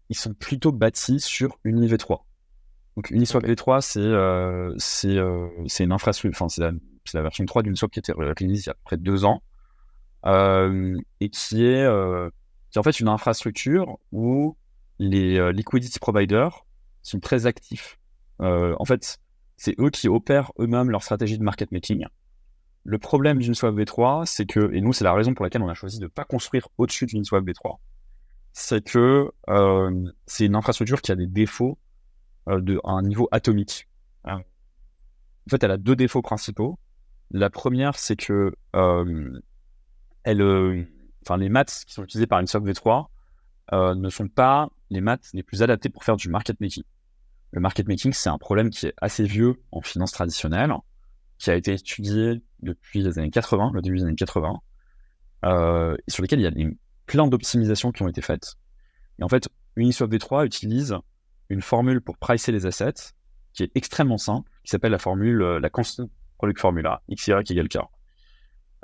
[0.08, 2.24] ils sont plutôt bâtis sur Univ 3.
[2.96, 4.74] Donc Uniswap V3, c'est euh,
[5.04, 6.62] euh, c'est une infrastructure, enfin c'est
[7.14, 9.42] la, version 3 d'Uniswap qui était réalisée il y a près de deux ans
[10.24, 11.86] et qui est,
[12.70, 14.56] qui en fait une infrastructure où
[14.98, 16.64] les liquidity providers
[17.02, 17.98] sont très actifs.
[18.38, 19.18] en fait,
[19.56, 22.06] c'est eux qui opèrent eux-mêmes leur stratégie de market making.
[22.84, 25.68] Le problème d'une swap V3, c'est que, et nous, c'est la raison pour laquelle on
[25.68, 27.76] a choisi de ne pas construire au-dessus d'une swap V3,
[28.52, 31.78] c'est que euh, c'est une infrastructure qui a des défauts
[32.48, 33.86] euh, de, à un niveau atomique.
[34.24, 34.40] Hein.
[35.46, 36.78] En fait, elle a deux défauts principaux.
[37.30, 39.40] La première, c'est que euh,
[40.24, 40.88] elle,
[41.22, 43.06] enfin, les maths qui sont utilisées par une swap V3
[43.96, 46.82] ne sont pas les maths les plus adaptés pour faire du market making.
[47.52, 50.72] Le market making, c'est un problème qui est assez vieux en finance traditionnelle
[51.40, 54.60] qui a été étudié depuis les années 80, le début des années 80,
[55.46, 56.70] euh, sur lesquels il y a
[57.06, 58.56] plein d'optimisations qui ont été faites.
[59.18, 60.96] Et en fait, Uniswap V3 utilise
[61.48, 63.14] une formule pour pricer les assets
[63.54, 67.68] qui est extrêmement simple, qui s'appelle la formule, euh, la constant product formula, XY égale
[67.68, 67.78] K.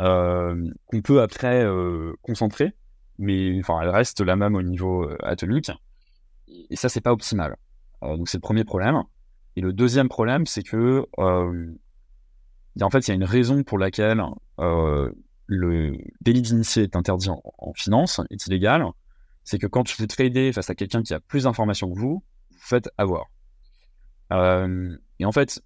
[0.00, 2.74] Euh, qu'on peut après euh, concentrer,
[3.18, 5.70] mais enfin, elle reste la même au niveau euh, atomique.
[6.48, 7.56] Et ça, c'est pas optimal.
[8.02, 9.02] donc, c'est le premier problème.
[9.56, 14.22] Et le deuxième problème, c'est que en fait, il y a une raison pour laquelle
[14.58, 18.84] le délit d'initié est interdit en, finance, est illégal.
[19.44, 22.58] C'est que quand vous tradez face à quelqu'un qui a plus d'informations que vous, vous
[22.58, 23.30] faites avoir.
[24.30, 25.62] Et en fait,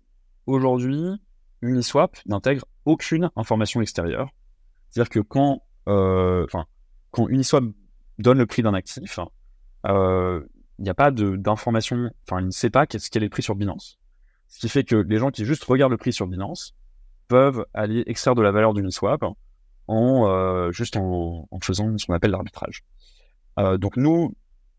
[0.47, 1.20] aujourd'hui,
[1.62, 4.30] Uniswap n'intègre aucune information extérieure.
[4.88, 6.46] C'est-à-dire que quand, euh,
[7.11, 7.64] quand Uniswap
[8.18, 9.20] donne le prix d'un actif,
[9.84, 10.42] il
[10.78, 13.98] n'y a pas d'information, enfin, il ne sait pas qu'est-ce qu'elle est pris sur Binance.
[14.48, 16.74] Ce qui fait que les gens qui juste regardent le prix sur Binance
[17.28, 19.22] peuvent aller extraire de la valeur d'une swap
[19.86, 22.84] en euh, juste en, faisant ce qu'on appelle l'arbitrage.
[23.58, 24.34] Euh, donc nous,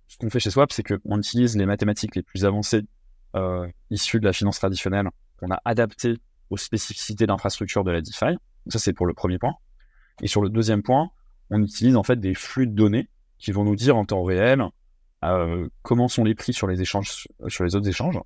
[0.08, 2.84] ce qu'on fait chez Swap, c'est qu'on utilise les mathématiques les plus avancées
[3.36, 6.18] euh, issues de la finance traditionnelle qu'on a adaptées
[6.52, 8.38] aux spécificités d'infrastructure de la DeFi.
[8.68, 9.56] Ça, c'est pour le premier point.
[10.22, 11.10] Et sur le deuxième point,
[11.50, 14.64] on utilise en fait des flux de données qui vont nous dire en temps réel
[15.84, 18.20] comment sont les prix sur les échanges, sur les autres échanges,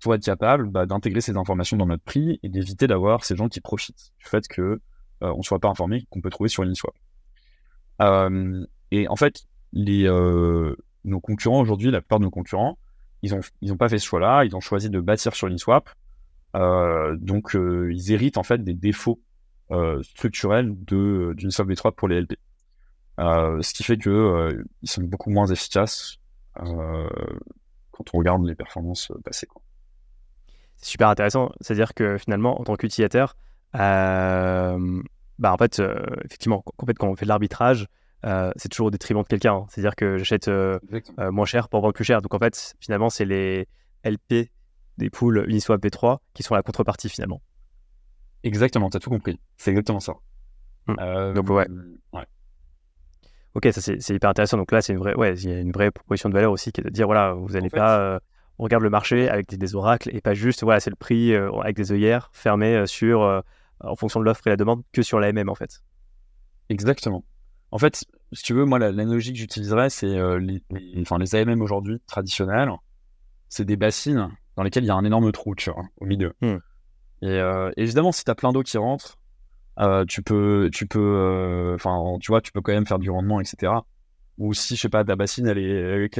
[0.00, 3.48] pour être capable bah, d'intégrer ces informations dans notre prix et d'éviter d'avoir ces gens
[3.48, 4.80] qui profitent du fait que
[5.22, 6.94] euh, ne soit pas informé qu'on peut trouver sur Uniswap.
[8.02, 9.44] Euh, et en fait,
[9.76, 12.78] euh, nos concurrents aujourd'hui, la plupart de nos concurrents,
[13.22, 13.32] ils
[13.62, 15.90] n'ont pas fait ce choix-là, ils ont choisi de bâtir sur Uniswap.
[16.58, 19.20] Euh, donc, euh, ils héritent en fait des défauts
[20.02, 22.36] structurels de d'Uniswap V3 pour les LP.
[23.18, 26.16] ce qui fait que ils sont beaucoup moins efficaces
[26.54, 29.46] quand on regarde les performances passées.
[29.46, 29.60] Quoi
[30.78, 31.50] c'est super intéressant.
[31.60, 33.36] C'est-à-dire que finalement, en tant qu'utilisateur,
[33.74, 35.02] euh,
[35.38, 37.86] bah en fait, euh, effectivement, en fait, quand on fait de l'arbitrage,
[38.24, 39.54] euh, c'est toujours au détriment de quelqu'un.
[39.54, 39.66] Hein.
[39.68, 40.50] C'est-à-dire que j'achète
[41.18, 42.22] moins cher pour vendre plus cher.
[42.22, 43.68] Donc en fait, finalement, c'est les
[44.04, 44.50] LP
[44.98, 47.40] des pools Uniswap V3 qui sont la contrepartie finalement.
[48.42, 49.40] Exactement, tu as tout compris.
[49.56, 50.14] C'est exactement ça.
[50.86, 51.34] Mmh.
[51.34, 51.66] Donc ouais.
[52.12, 52.26] ouais.
[53.54, 54.56] Ok, ça c'est hyper intéressant.
[54.56, 56.72] Donc là, c'est une vraie, ouais, il y a une vraie proposition de valeur aussi
[56.72, 58.20] qui est de dire voilà, vous n'allez pas
[58.60, 61.76] on regarde le marché avec des, oracles et pas juste, voilà, c'est le prix avec
[61.76, 63.42] des œillères fermées sur,
[63.80, 65.82] en fonction de l'offre et la demande, que sur l'AMM en fait.
[66.68, 67.24] Exactement.
[67.70, 70.62] En fait, si tu veux, moi, l'analogie que j'utiliserais, c'est les,
[71.00, 72.70] enfin, les AMM aujourd'hui traditionnels,
[73.48, 74.28] c'est des bassines
[74.58, 76.34] dans lesquelles il y a un énorme trou, tu vois, au milieu.
[76.42, 76.58] Hmm.
[77.22, 77.40] Et
[77.76, 79.16] évidemment, si tu as plein d'eau qui rentre,
[80.06, 83.72] tu peux, tu peux, enfin, tu vois, tu peux quand même faire du rendement, etc
[84.38, 86.10] ou si je sais pas ta bassine elle est,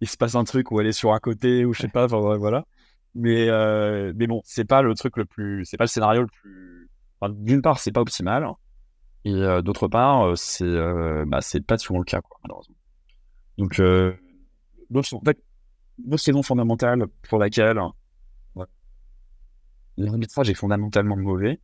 [0.00, 2.06] il se passe un truc où elle est sur un côté ou je sais pas
[2.06, 2.64] voilà
[3.14, 6.28] mais euh, mais bon c'est pas le truc le plus c'est pas le scénario le
[6.28, 6.88] plus
[7.30, 8.48] d'une part c'est pas optimal
[9.24, 10.64] et euh, d'autre part euh, c'est
[11.26, 12.76] bah c'est pas souvent le cas quoi malheureusement
[13.58, 15.38] donc l'autre en fait
[16.16, 17.80] saison fondamentale pour laquelle
[19.96, 21.60] l'arbitrage est fondamentalement mauvais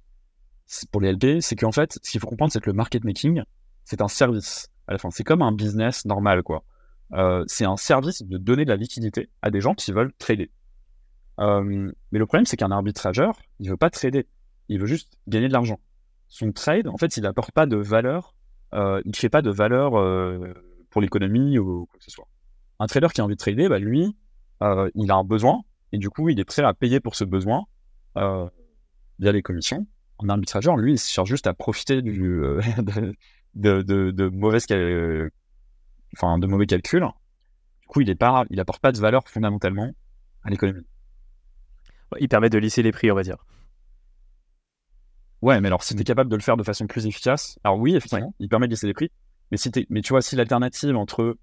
[0.90, 3.42] pour les LP c'est qu'en fait ce qu'il faut comprendre c'est que le market making
[3.84, 4.72] c'est un service
[5.10, 6.64] c'est comme un business normal, quoi.
[7.12, 10.50] Euh, c'est un service de donner de la liquidité à des gens qui veulent trader.
[11.40, 14.26] Euh, mais le problème, c'est qu'un arbitrageur, il veut pas trader.
[14.68, 15.78] Il veut juste gagner de l'argent.
[16.28, 18.34] Son trade, en fait, il n'apporte pas de valeur.
[18.74, 19.92] Euh, il ne fait pas de valeur
[20.88, 22.26] pour l'économie ou quoi que ce soit.
[22.78, 24.16] Un trader qui a envie de trader, bah, lui,
[24.94, 27.64] il a un besoin et du coup, il est prêt à payer pour ce besoin
[28.14, 29.86] via les commissions.
[30.22, 32.42] Un arbitrageur, lui, il cherche juste à profiter du,
[33.54, 34.66] de, de, de mauvaises
[36.16, 37.06] enfin, de mauvais calculs.
[37.80, 39.90] Du coup, il est pas, il apporte pas de valeur fondamentalement
[40.44, 40.86] à l'économie.
[42.20, 43.38] Il permet de lisser les prix, on va dire.
[45.40, 47.78] Ouais, mais alors si tu es capable de le faire de façon plus efficace, alors
[47.78, 49.10] oui, effectivement, il permet de lisser les prix.
[49.50, 51.36] Mais si mais tu vois, si l'alternative entre,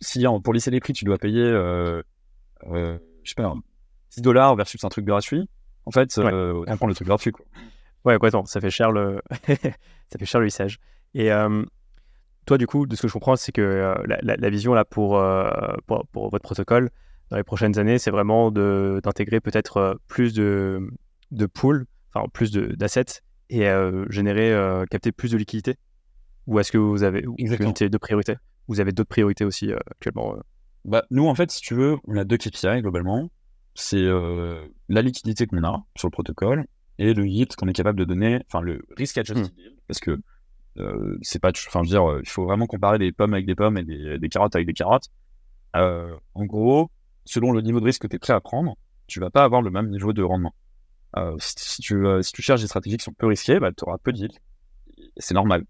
[0.00, 2.02] si pour lisser les prix, tu dois payer, euh, euh,
[2.66, 3.54] je sais pas,
[4.10, 5.48] 10 dollars versus un truc gratuit,
[5.86, 7.44] en fait, euh, on prend le truc gratuit, quoi.
[8.04, 10.78] Ouais, quoi, attends, ça fait cher le, ça fait cher le lissage.
[11.14, 11.64] Et euh,
[12.46, 15.76] toi, du coup, de ce que je comprends, c'est que euh, la, vision là euh,
[15.86, 16.90] pour, pour, votre protocole
[17.30, 20.86] dans les prochaines années, c'est vraiment d'intégrer peut-être plus de,
[21.30, 23.66] de pools, enfin plus d'assets et
[24.10, 25.76] générer, capter plus de liquidités.
[26.46, 28.36] Ou est-ce que vous avez deux priorités
[28.68, 30.36] Vous avez d'autres priorités aussi actuellement
[30.84, 33.30] bah, Nous, en fait, si tu veux, on a deux KPI globalement.
[33.74, 34.04] C'est
[34.88, 36.66] la liquidité qu'on a sur le protocole
[36.98, 39.58] et le yield qu'on est capable de donner, enfin le risk adjusted hmm.
[39.58, 40.20] yield, parce que
[40.78, 43.54] euh, c'est pas, enfin, je veux dire, il faut vraiment comparer des pommes avec des
[43.54, 43.84] pommes et
[44.18, 45.08] des, carottes avec des carottes.
[45.76, 46.90] Euh, en gros,
[47.24, 48.76] selon le niveau de risque que tu es prêt à prendre,
[49.06, 50.54] tu vas pas avoir le même niveau de rendement.
[51.16, 53.98] Euh, si, tu, si tu cherches des stratégies qui sont peu risquées, bah, tu auras
[53.98, 54.32] peu de yield.
[55.16, 55.64] C'est normal.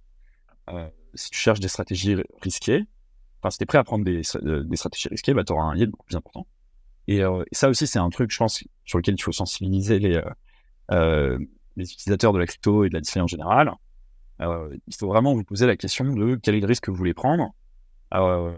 [1.15, 2.85] si tu cherches des stratégies risquées,
[3.51, 5.91] si tu es prêt à prendre des, des stratégies risquées, bah, tu auras un yield
[5.91, 6.47] beaucoup plus important.
[7.07, 7.23] Et,
[7.53, 10.21] ça aussi, c'est un truc, je pense, sur lequel il faut sensibiliser les,
[11.77, 13.73] les utilisateurs de la crypto et de la DeFi en général.
[14.41, 16.97] Euh, il faut vraiment vous poser la question de quel est le risque que vous
[16.97, 17.55] voulez prendre.
[18.15, 18.57] Euh,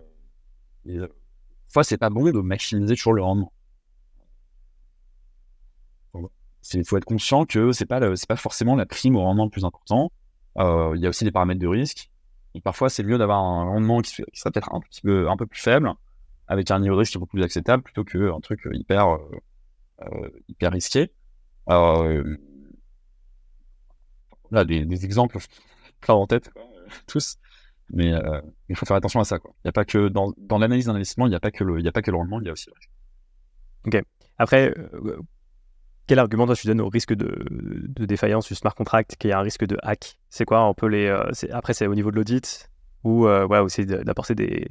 [0.87, 1.09] et, euh,
[1.69, 3.53] fois, c'est pas bon de maximiser toujours le rendement.
[6.75, 9.65] Il faut être conscient que c'est pas pas forcément la prime au rendement le plus
[9.65, 10.11] important.
[10.59, 12.11] Il y a aussi des paramètres de risque.
[12.63, 15.61] Parfois, c'est mieux d'avoir un rendement qui, serait peut-être un petit peu un peu plus
[15.61, 15.93] faible,
[16.49, 19.19] avec un niveau de risque qui est beaucoup plus acceptable, plutôt qu'un truc hyper
[20.49, 21.11] hyper risqué.
[21.69, 22.37] Euh,
[24.51, 25.39] là, des, exemples
[26.01, 26.51] plein en tête,
[27.07, 27.39] tous.
[27.91, 29.39] Mais euh, il faut faire attention à ça.
[29.65, 31.93] Il a pas que dans, dans l'analyse d'investissement, il n'y a pas que le, a
[31.93, 32.91] pas que le rendement, il y a aussi le risque.
[33.87, 34.05] Ok.
[34.39, 35.21] Après, euh,
[36.07, 39.33] quel argument toi tu donnes au risque de, de, défaillance du smart contract, qui est
[39.33, 40.19] un risque de hack?
[40.31, 42.71] C'est quoi un peu les euh, Après, c'est au niveau de l'audit
[43.05, 44.69] ou ouais, aussi d'apporter des,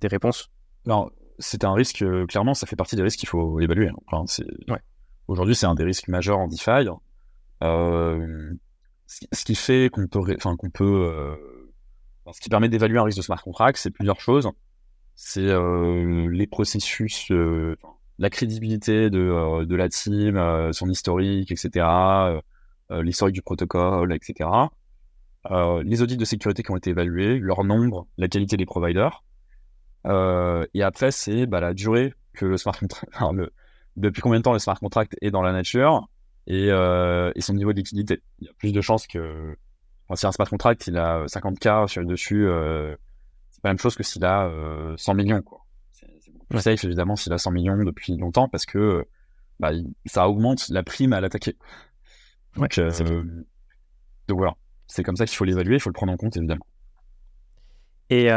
[0.00, 0.50] des réponses?
[0.86, 2.04] Non, c'est un risque.
[2.28, 3.88] clairement, ça fait partie des risques qu'il faut évaluer.
[3.88, 3.96] Hein.
[4.06, 4.24] Enfin,
[4.68, 4.80] ouais.
[5.28, 6.88] Aujourd'hui, c'est un des risques majeurs en DeFi.
[7.62, 8.54] Euh,
[9.06, 11.36] ce qui fait qu'on peut, enfin qu'on peut, euh,
[12.32, 14.50] ce qui permet d'évaluer un risque de smart contract, c'est plusieurs choses.
[15.14, 17.76] C'est euh, les processus, euh,
[18.18, 20.40] la crédibilité de, de la team,
[20.72, 21.86] son historique, etc.,
[22.90, 24.48] l'historique du protocole, etc.
[25.84, 29.22] les audits de sécurité qui ont été évalués, leur nombre, la qualité des providers.
[30.06, 33.52] et après, c'est bah, la durée que le smart contract, le,
[33.96, 36.08] depuis combien de temps le smart contract est dans la nature,
[36.48, 38.22] euh, et, son niveau de liquidité.
[38.38, 39.56] Il y a plus de chances que.
[40.08, 42.94] Enfin, si un smart contract, il a 50K sur le dessus, euh,
[43.50, 44.48] c'est pas la même chose que s'il a
[44.96, 45.42] 100 euh, millions.
[45.42, 45.65] Quoi.
[46.48, 49.04] Plus safe, évidemment, s'il a 100 millions depuis longtemps, parce que
[49.58, 49.72] bah,
[50.04, 51.56] ça augmente la prime à l'attaquer.
[52.56, 52.80] Donc,
[54.28, 54.54] donc voilà,
[54.86, 56.66] c'est comme ça qu'il faut l'évaluer, il faut le prendre en compte, évidemment.
[58.10, 58.30] Et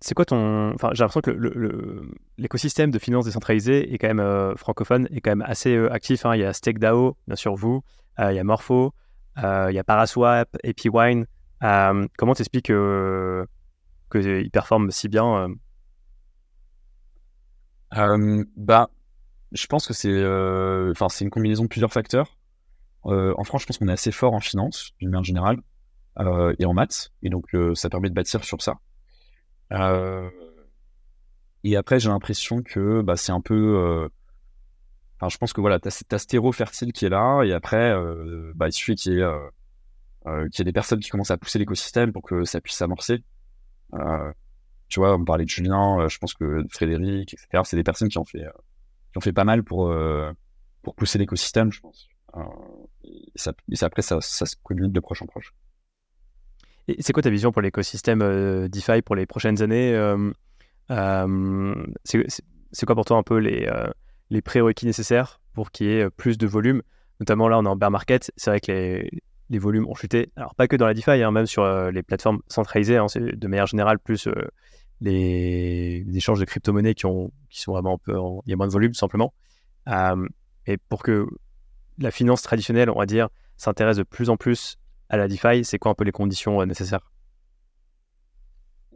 [0.00, 0.72] c'est quoi ton.
[0.74, 5.30] Enfin, j'ai l'impression que l'écosystème de finances décentralisées est quand même euh, francophone, est quand
[5.30, 6.24] même assez euh, actif.
[6.24, 6.34] Hein.
[6.34, 7.82] Il y a StakeDAO, bien sûr, vous.
[8.18, 8.94] Euh, il y a Morpho.
[9.36, 11.26] il y a Paraswap, AppWine.
[11.60, 13.46] comment t'expliques que
[14.10, 15.48] qu'ils performent si bien
[17.92, 18.90] Bah,
[19.52, 20.24] je pense que c'est
[20.90, 22.36] enfin c'est une combinaison de plusieurs facteurs.
[23.04, 25.58] en France, je pense qu'on est assez fort en finance, d'une manière générale,
[26.58, 28.78] et en maths, et donc ça permet de bâtir sur ça.
[31.64, 34.08] et après, j'ai l'impression que bah, c'est un peu
[35.20, 37.94] Enfin, je pense que voilà, tu as, ce terreau fertile qui est là, et après,
[38.54, 42.44] bah, il suffit qu'il y, ait des personnes qui commencent à pousser l'écosystème pour que
[42.44, 43.22] ça puisse s'amorcer.
[44.90, 47.62] Tu vois, on parlait de Julien, je pense que Frédéric, etc.
[47.64, 48.44] C'est des personnes qui ont fait,
[49.12, 49.94] qui ont fait pas mal pour,
[50.82, 52.08] pour pousser l'écosystème, je pense.
[53.04, 55.54] et, ça, après, ça, ça se communique de proche en proche.
[56.88, 59.96] Et c'est quoi ta vision pour l'écosystème DeFi pour les prochaines années
[62.02, 63.70] C'est quoi pour toi un peu les
[64.30, 66.82] les prérequis nécessaires pour qu'il y ait euh, plus de volume?
[67.18, 68.30] Notamment là, on est en bear market.
[68.36, 68.72] C'est vrai que
[69.50, 70.32] les, volumes ont chuté.
[70.36, 72.96] Alors, pas que dans la DeFi, hein, même sur euh, les plateformes centralisées.
[72.96, 74.28] Hein, de manière générale plus
[75.02, 78.12] euh, les, échanges de crypto-monnaies qui, sont vraiment un peu.
[78.46, 79.32] il y a moins de volume, simplement.
[80.66, 81.26] et pour que
[81.98, 84.78] la finance traditionnelle, on va dire, s'intéresse de plus en plus
[85.08, 87.10] à la DeFi, c'est quoi un peu les conditions nécessaires?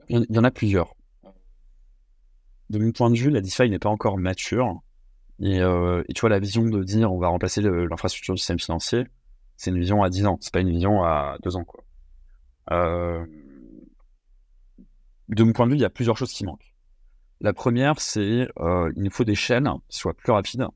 [0.08, 0.94] Il y en a plusieurs.
[2.70, 4.80] De mon point de vue, la DeFi n'est pas encore mature.
[5.42, 9.04] Euh, et, tu vois, la vision de dire on va remplacer l'infrastructure du système financier,
[9.56, 11.64] c'est une vision à 10 ans, c'est pas une vision à 2 ans.
[11.64, 11.84] Quoi.
[12.70, 13.26] Euh,
[15.28, 16.74] de mon point de vue, il y a plusieurs choses qui manquent.
[17.40, 20.66] La première, c'est euh, il nous faut des chaînes qui soient plus rapides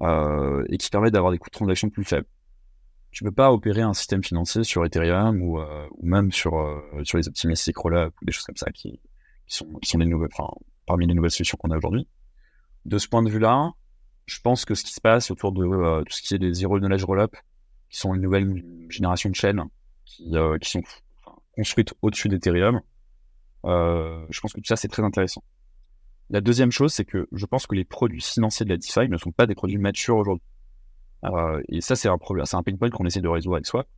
[0.00, 2.26] euh, et qui permettent d'avoir des coûts de transaction plus faibles.
[3.10, 6.52] Tu peux pas opérer un système financier sur Ethereum ou, ou même sur,
[7.04, 9.00] sur les optimistes Rollup ou des choses comme ça qui,
[9.46, 10.28] sont, qui des nouvelles,
[10.86, 12.06] parmi les nouvelles solutions qu'on a aujourd'hui
[12.88, 13.72] de ce point de vue-là,
[14.26, 16.52] je pense que ce qui se passe autour de euh, tout ce qui est des
[16.52, 17.36] Zero Knowledge Rollup,
[17.90, 19.62] qui sont une nouvelle génération de chaînes
[20.04, 20.82] qui, euh, sont
[21.54, 22.80] construites au-dessus d'Ethereum, euh,
[23.64, 25.42] je pense que tout ça, c'est très intéressant.
[26.30, 29.16] La deuxième chose, c'est que je pense que les produits financiers de la DeFi ne
[29.16, 30.44] sont pas des produits matures aujourd'hui.
[31.68, 33.88] et ça, c'est un problème, c'est un pain point qu'on essaie de résoudre avec Swap.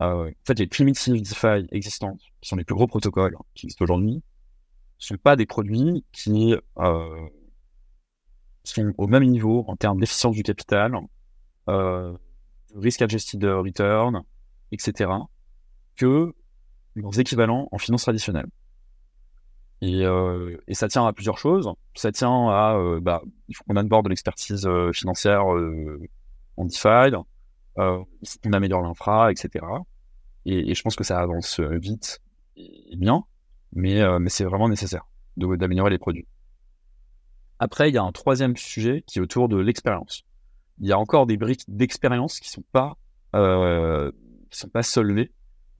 [0.00, 4.14] en fait, les primitives DeFi existantes, qui sont les plus gros protocoles qui existent aujourd'hui,
[4.14, 4.22] ne
[4.98, 6.54] sont pas des produits qui
[8.64, 10.94] sont au même niveau en termes d'efficience du capital,
[11.68, 12.16] euh,
[12.74, 14.22] risque adjusted return,
[14.72, 15.10] etc.,
[15.96, 16.34] que
[16.94, 18.46] leurs équivalents en finance traditionnelle.
[19.82, 21.72] Et, euh, et, ça tient à plusieurs choses.
[21.94, 25.98] Ça tient à, euh, bah, il faut qu'on aborde de l'expertise euh, financière euh,
[26.56, 27.14] en DeFi,
[27.78, 29.64] euh, il faut qu'on améliore l'infra, etc.
[30.44, 32.20] Et, et, je pense que ça avance vite
[32.56, 33.24] et, bien,
[33.72, 35.06] mais, mais c'est vraiment nécessaire
[35.36, 36.26] d'améliorer les produits.
[37.58, 40.24] Après, il y a un troisième sujet qui est autour de l'expérience.
[40.80, 42.96] Il y a encore des briques d'expérience qui sont pas
[43.36, 44.10] euh,
[44.50, 45.30] qui sont pas solvées,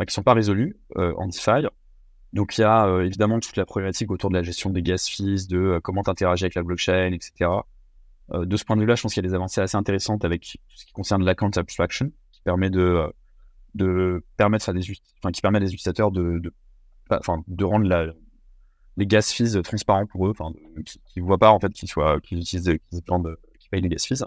[0.07, 1.66] qui sont pas résolues euh, en DeFi.
[2.33, 5.09] Donc il y a euh, évidemment toute la problématique autour de la gestion des gas
[5.09, 7.51] fees, de euh, comment interagir avec la blockchain, etc.
[8.33, 10.24] Euh, de ce point de vue-là, je pense qu'il y a des avancées assez intéressantes
[10.24, 13.12] avec tout ce qui concerne l'account abstraction, qui permet de
[14.37, 16.53] permettre à des qui utilisateurs de,
[17.64, 18.14] rendre
[18.97, 20.53] les gas fees transparents pour eux, enfin,
[20.85, 21.91] qui, ne voient pas en fait qu'ils
[22.39, 23.03] utilisent, qu'ils
[23.70, 24.22] payent les gas fees.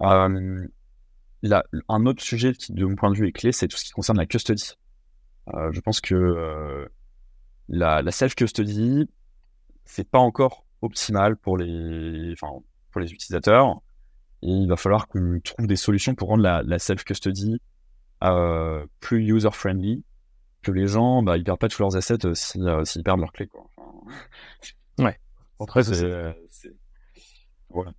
[0.00, 0.68] Un
[2.06, 4.16] autre sujet qui, de mon point de vue, est clé, c'est tout ce qui concerne
[4.16, 4.78] la custody.
[5.48, 6.88] Je pense que
[7.68, 9.08] la, la self-custody,
[9.84, 12.52] c'est pas encore optimal pour les, enfin,
[12.90, 13.80] pour les utilisateurs.
[14.42, 17.60] Et il va falloir qu'on trouve des solutions pour rendre la, la self-custody
[18.24, 20.04] euh, plus user-friendly
[20.62, 23.32] que les gens, bah, ils perdent pas tous leurs assets euh, euh, s'ils perdent leurs
[23.32, 23.68] clés, quoi.
[24.98, 25.18] ouais.
[25.60, 26.32] Après, c'est, euh,
[27.70, 27.92] voilà.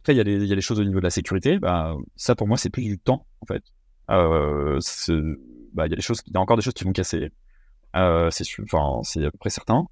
[0.00, 1.58] Après, il y, a les, y a les choses au niveau de la sécurité.
[1.58, 3.62] Bah, ça, pour moi, c'est plus du temps, en fait.
[4.10, 4.78] Euh,
[5.74, 7.30] bah, il y a des choses, il y a encore des choses qui vont casser.
[7.96, 9.86] Euh, c'est à peu près certain.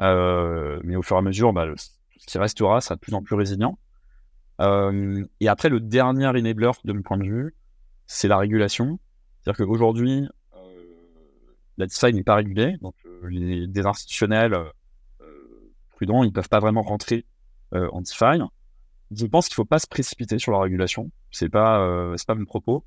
[0.00, 3.22] Euh, mais au fur et à mesure, bah, ce qui restera sera de plus en
[3.22, 3.78] plus résilient.
[4.60, 7.54] Euh, et après, le dernier enabler, de mon point de vue,
[8.06, 8.98] c'est la régulation.
[9.40, 10.28] C'est-à-dire qu'aujourd'hui,
[11.76, 12.96] la DeFi n'est pas régulée, donc
[13.28, 14.56] les, des institutionnels
[15.90, 17.24] prudents, ils peuvent pas vraiment rentrer
[17.72, 18.40] en DeFi.
[19.12, 21.10] Je pense qu'il faut pas se précipiter sur la régulation.
[21.30, 22.84] C'est pas, pas mon propos.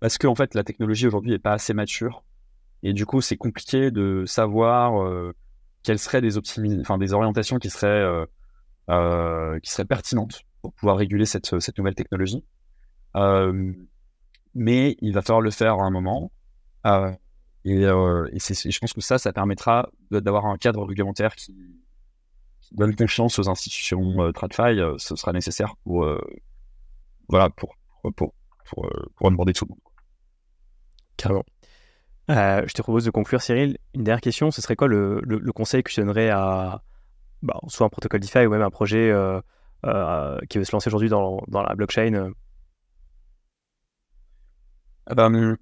[0.00, 2.24] Parce que en fait, la technologie aujourd'hui est pas assez mature
[2.82, 5.32] et du coup, c'est compliqué de savoir
[5.82, 8.26] quelles seraient des orientations qui seraient
[8.88, 12.44] qui seraient pertinentes pour pouvoir réguler cette, nouvelle technologie.
[13.16, 13.72] Euh,
[14.54, 16.30] mais il va falloir le faire à un moment.
[16.86, 17.12] Euh,
[17.64, 21.54] et, euh, je pense que ça, ça permettra d'avoir un cadre réglementaire qui,
[22.72, 24.78] donne confiance aux institutions euh, TradFi.
[24.80, 26.20] Euh, ce sera nécessaire euh,
[27.28, 27.76] voilà, pour,
[28.16, 28.34] pour,
[28.68, 29.80] pour, pour onboarder tout le monde.
[31.16, 31.44] Carrément.
[32.28, 33.78] je te propose de conclure, Cyril.
[33.94, 36.82] Une dernière question, ce serait quoi le, le, le conseil que tu donnerais à,
[37.42, 39.12] bah, soit un protocole DeFi ou même un projet
[40.48, 42.32] qui veut se lancer aujourd'hui dans, dans, la blockchain
[45.06, 45.56] ah bah, hum,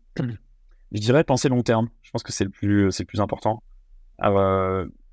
[0.92, 1.88] Je dirais penser long terme.
[2.02, 3.62] Je pense que c'est le plus, c'est le plus important.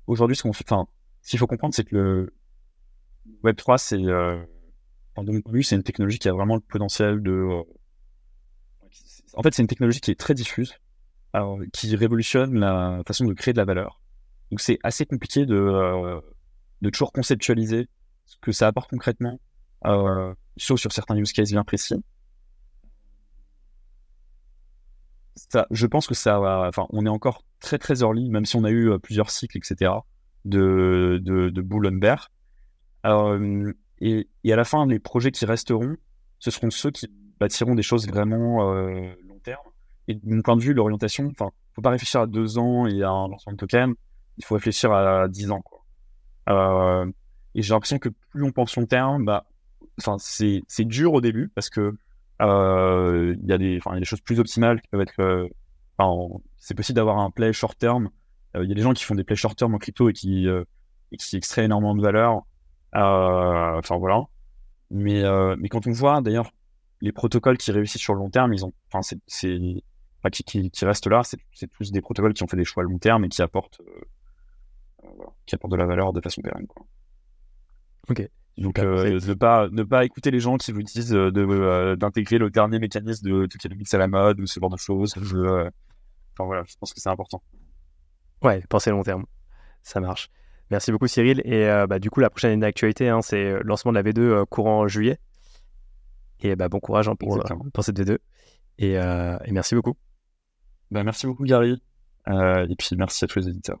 [0.06, 0.86] aujourd'hui, ce qu'on fait, enfin,
[1.22, 2.34] qu'il faut comprendre, c'est que le
[3.42, 3.96] Web 3, c'est,
[5.16, 7.62] en de mon point de vue, c'est une technologie qui a vraiment le potentiel de,
[9.36, 10.74] en fait, c'est une technologie qui est très diffuse,
[11.72, 14.00] qui révolutionne la façon de créer de la valeur.
[14.50, 16.20] Donc, c'est assez compliqué de,
[16.80, 17.88] de toujours conceptualiser
[18.26, 19.40] ce que ça apporte concrètement,
[19.86, 21.96] euh, sauf sur certains use cases bien précis.
[25.70, 28.64] Je pense que ça va, enfin, on est encore très très early, même si on
[28.64, 29.92] a eu euh, plusieurs cycles, etc.,
[30.44, 32.30] de, de, de bull bear.
[33.06, 35.96] Euh, et, à la fin, les projets qui resteront,
[36.38, 37.08] ce seront ceux qui
[37.40, 39.62] bâtiront des choses vraiment euh, long terme.
[40.08, 43.02] Et de mon point de vue, l'orientation, enfin, faut pas réfléchir à deux ans et
[43.02, 43.94] à un lancement de token,
[44.36, 45.84] il faut réfléchir à dix ans, quoi.
[46.50, 47.10] Euh,
[47.54, 49.46] et j'ai l'impression que plus on pense long terme, bah,
[49.98, 51.96] enfin, c'est, c'est dur au début parce que
[52.42, 55.00] euh, il y a des, enfin, il y a des choses plus optimales qui peuvent
[55.00, 55.48] être, euh,
[55.96, 58.10] enfin, c'est possible d'avoir un play short term.
[58.56, 60.46] Il y a des gens qui font des plays short term en crypto et qui,
[60.46, 62.42] et qui extraient énormément de valeur.
[62.92, 64.22] enfin voilà.
[64.92, 65.24] Mais,
[65.58, 66.52] mais quand on voit d'ailleurs
[67.04, 69.58] les protocoles qui réussissent sur le long terme, ils ont, enfin, c'est, c'est
[70.20, 72.64] enfin, qui, qui, qui, restent là, c'est, c'est plus des protocoles qui ont fait des
[72.64, 73.80] choix à long terme et qui apportent,
[75.46, 76.66] qui apporte de la valeur de façon pérenne.
[76.66, 76.86] Quoi.
[78.08, 78.28] Ok.
[78.56, 81.96] Donc, euh, ne, pas, ne pas écouter les gens qui vous disent euh, de, euh,
[81.96, 85.14] d'intégrer le dernier mécanisme de tokenomics à la mode ou ce genre de choses.
[85.20, 85.38] Je,
[86.32, 87.42] enfin, voilà, je pense que c'est important.
[88.42, 89.24] Ouais, penser long terme.
[89.82, 90.30] Ça marche.
[90.70, 91.42] Merci beaucoup, Cyril.
[91.44, 94.86] Et bah, du coup, la prochaine d'actualité, hein, c'est le lancement de la V2 courant
[94.88, 95.18] juillet.
[96.44, 97.42] Et bah, bon courage hein, pour,
[97.72, 98.18] pour, cette V2.
[98.78, 99.94] Et, et merci beaucoup.
[100.90, 101.82] Bah, merci beaucoup, Gary.
[102.28, 103.80] et puis, merci à tous les éditeurs.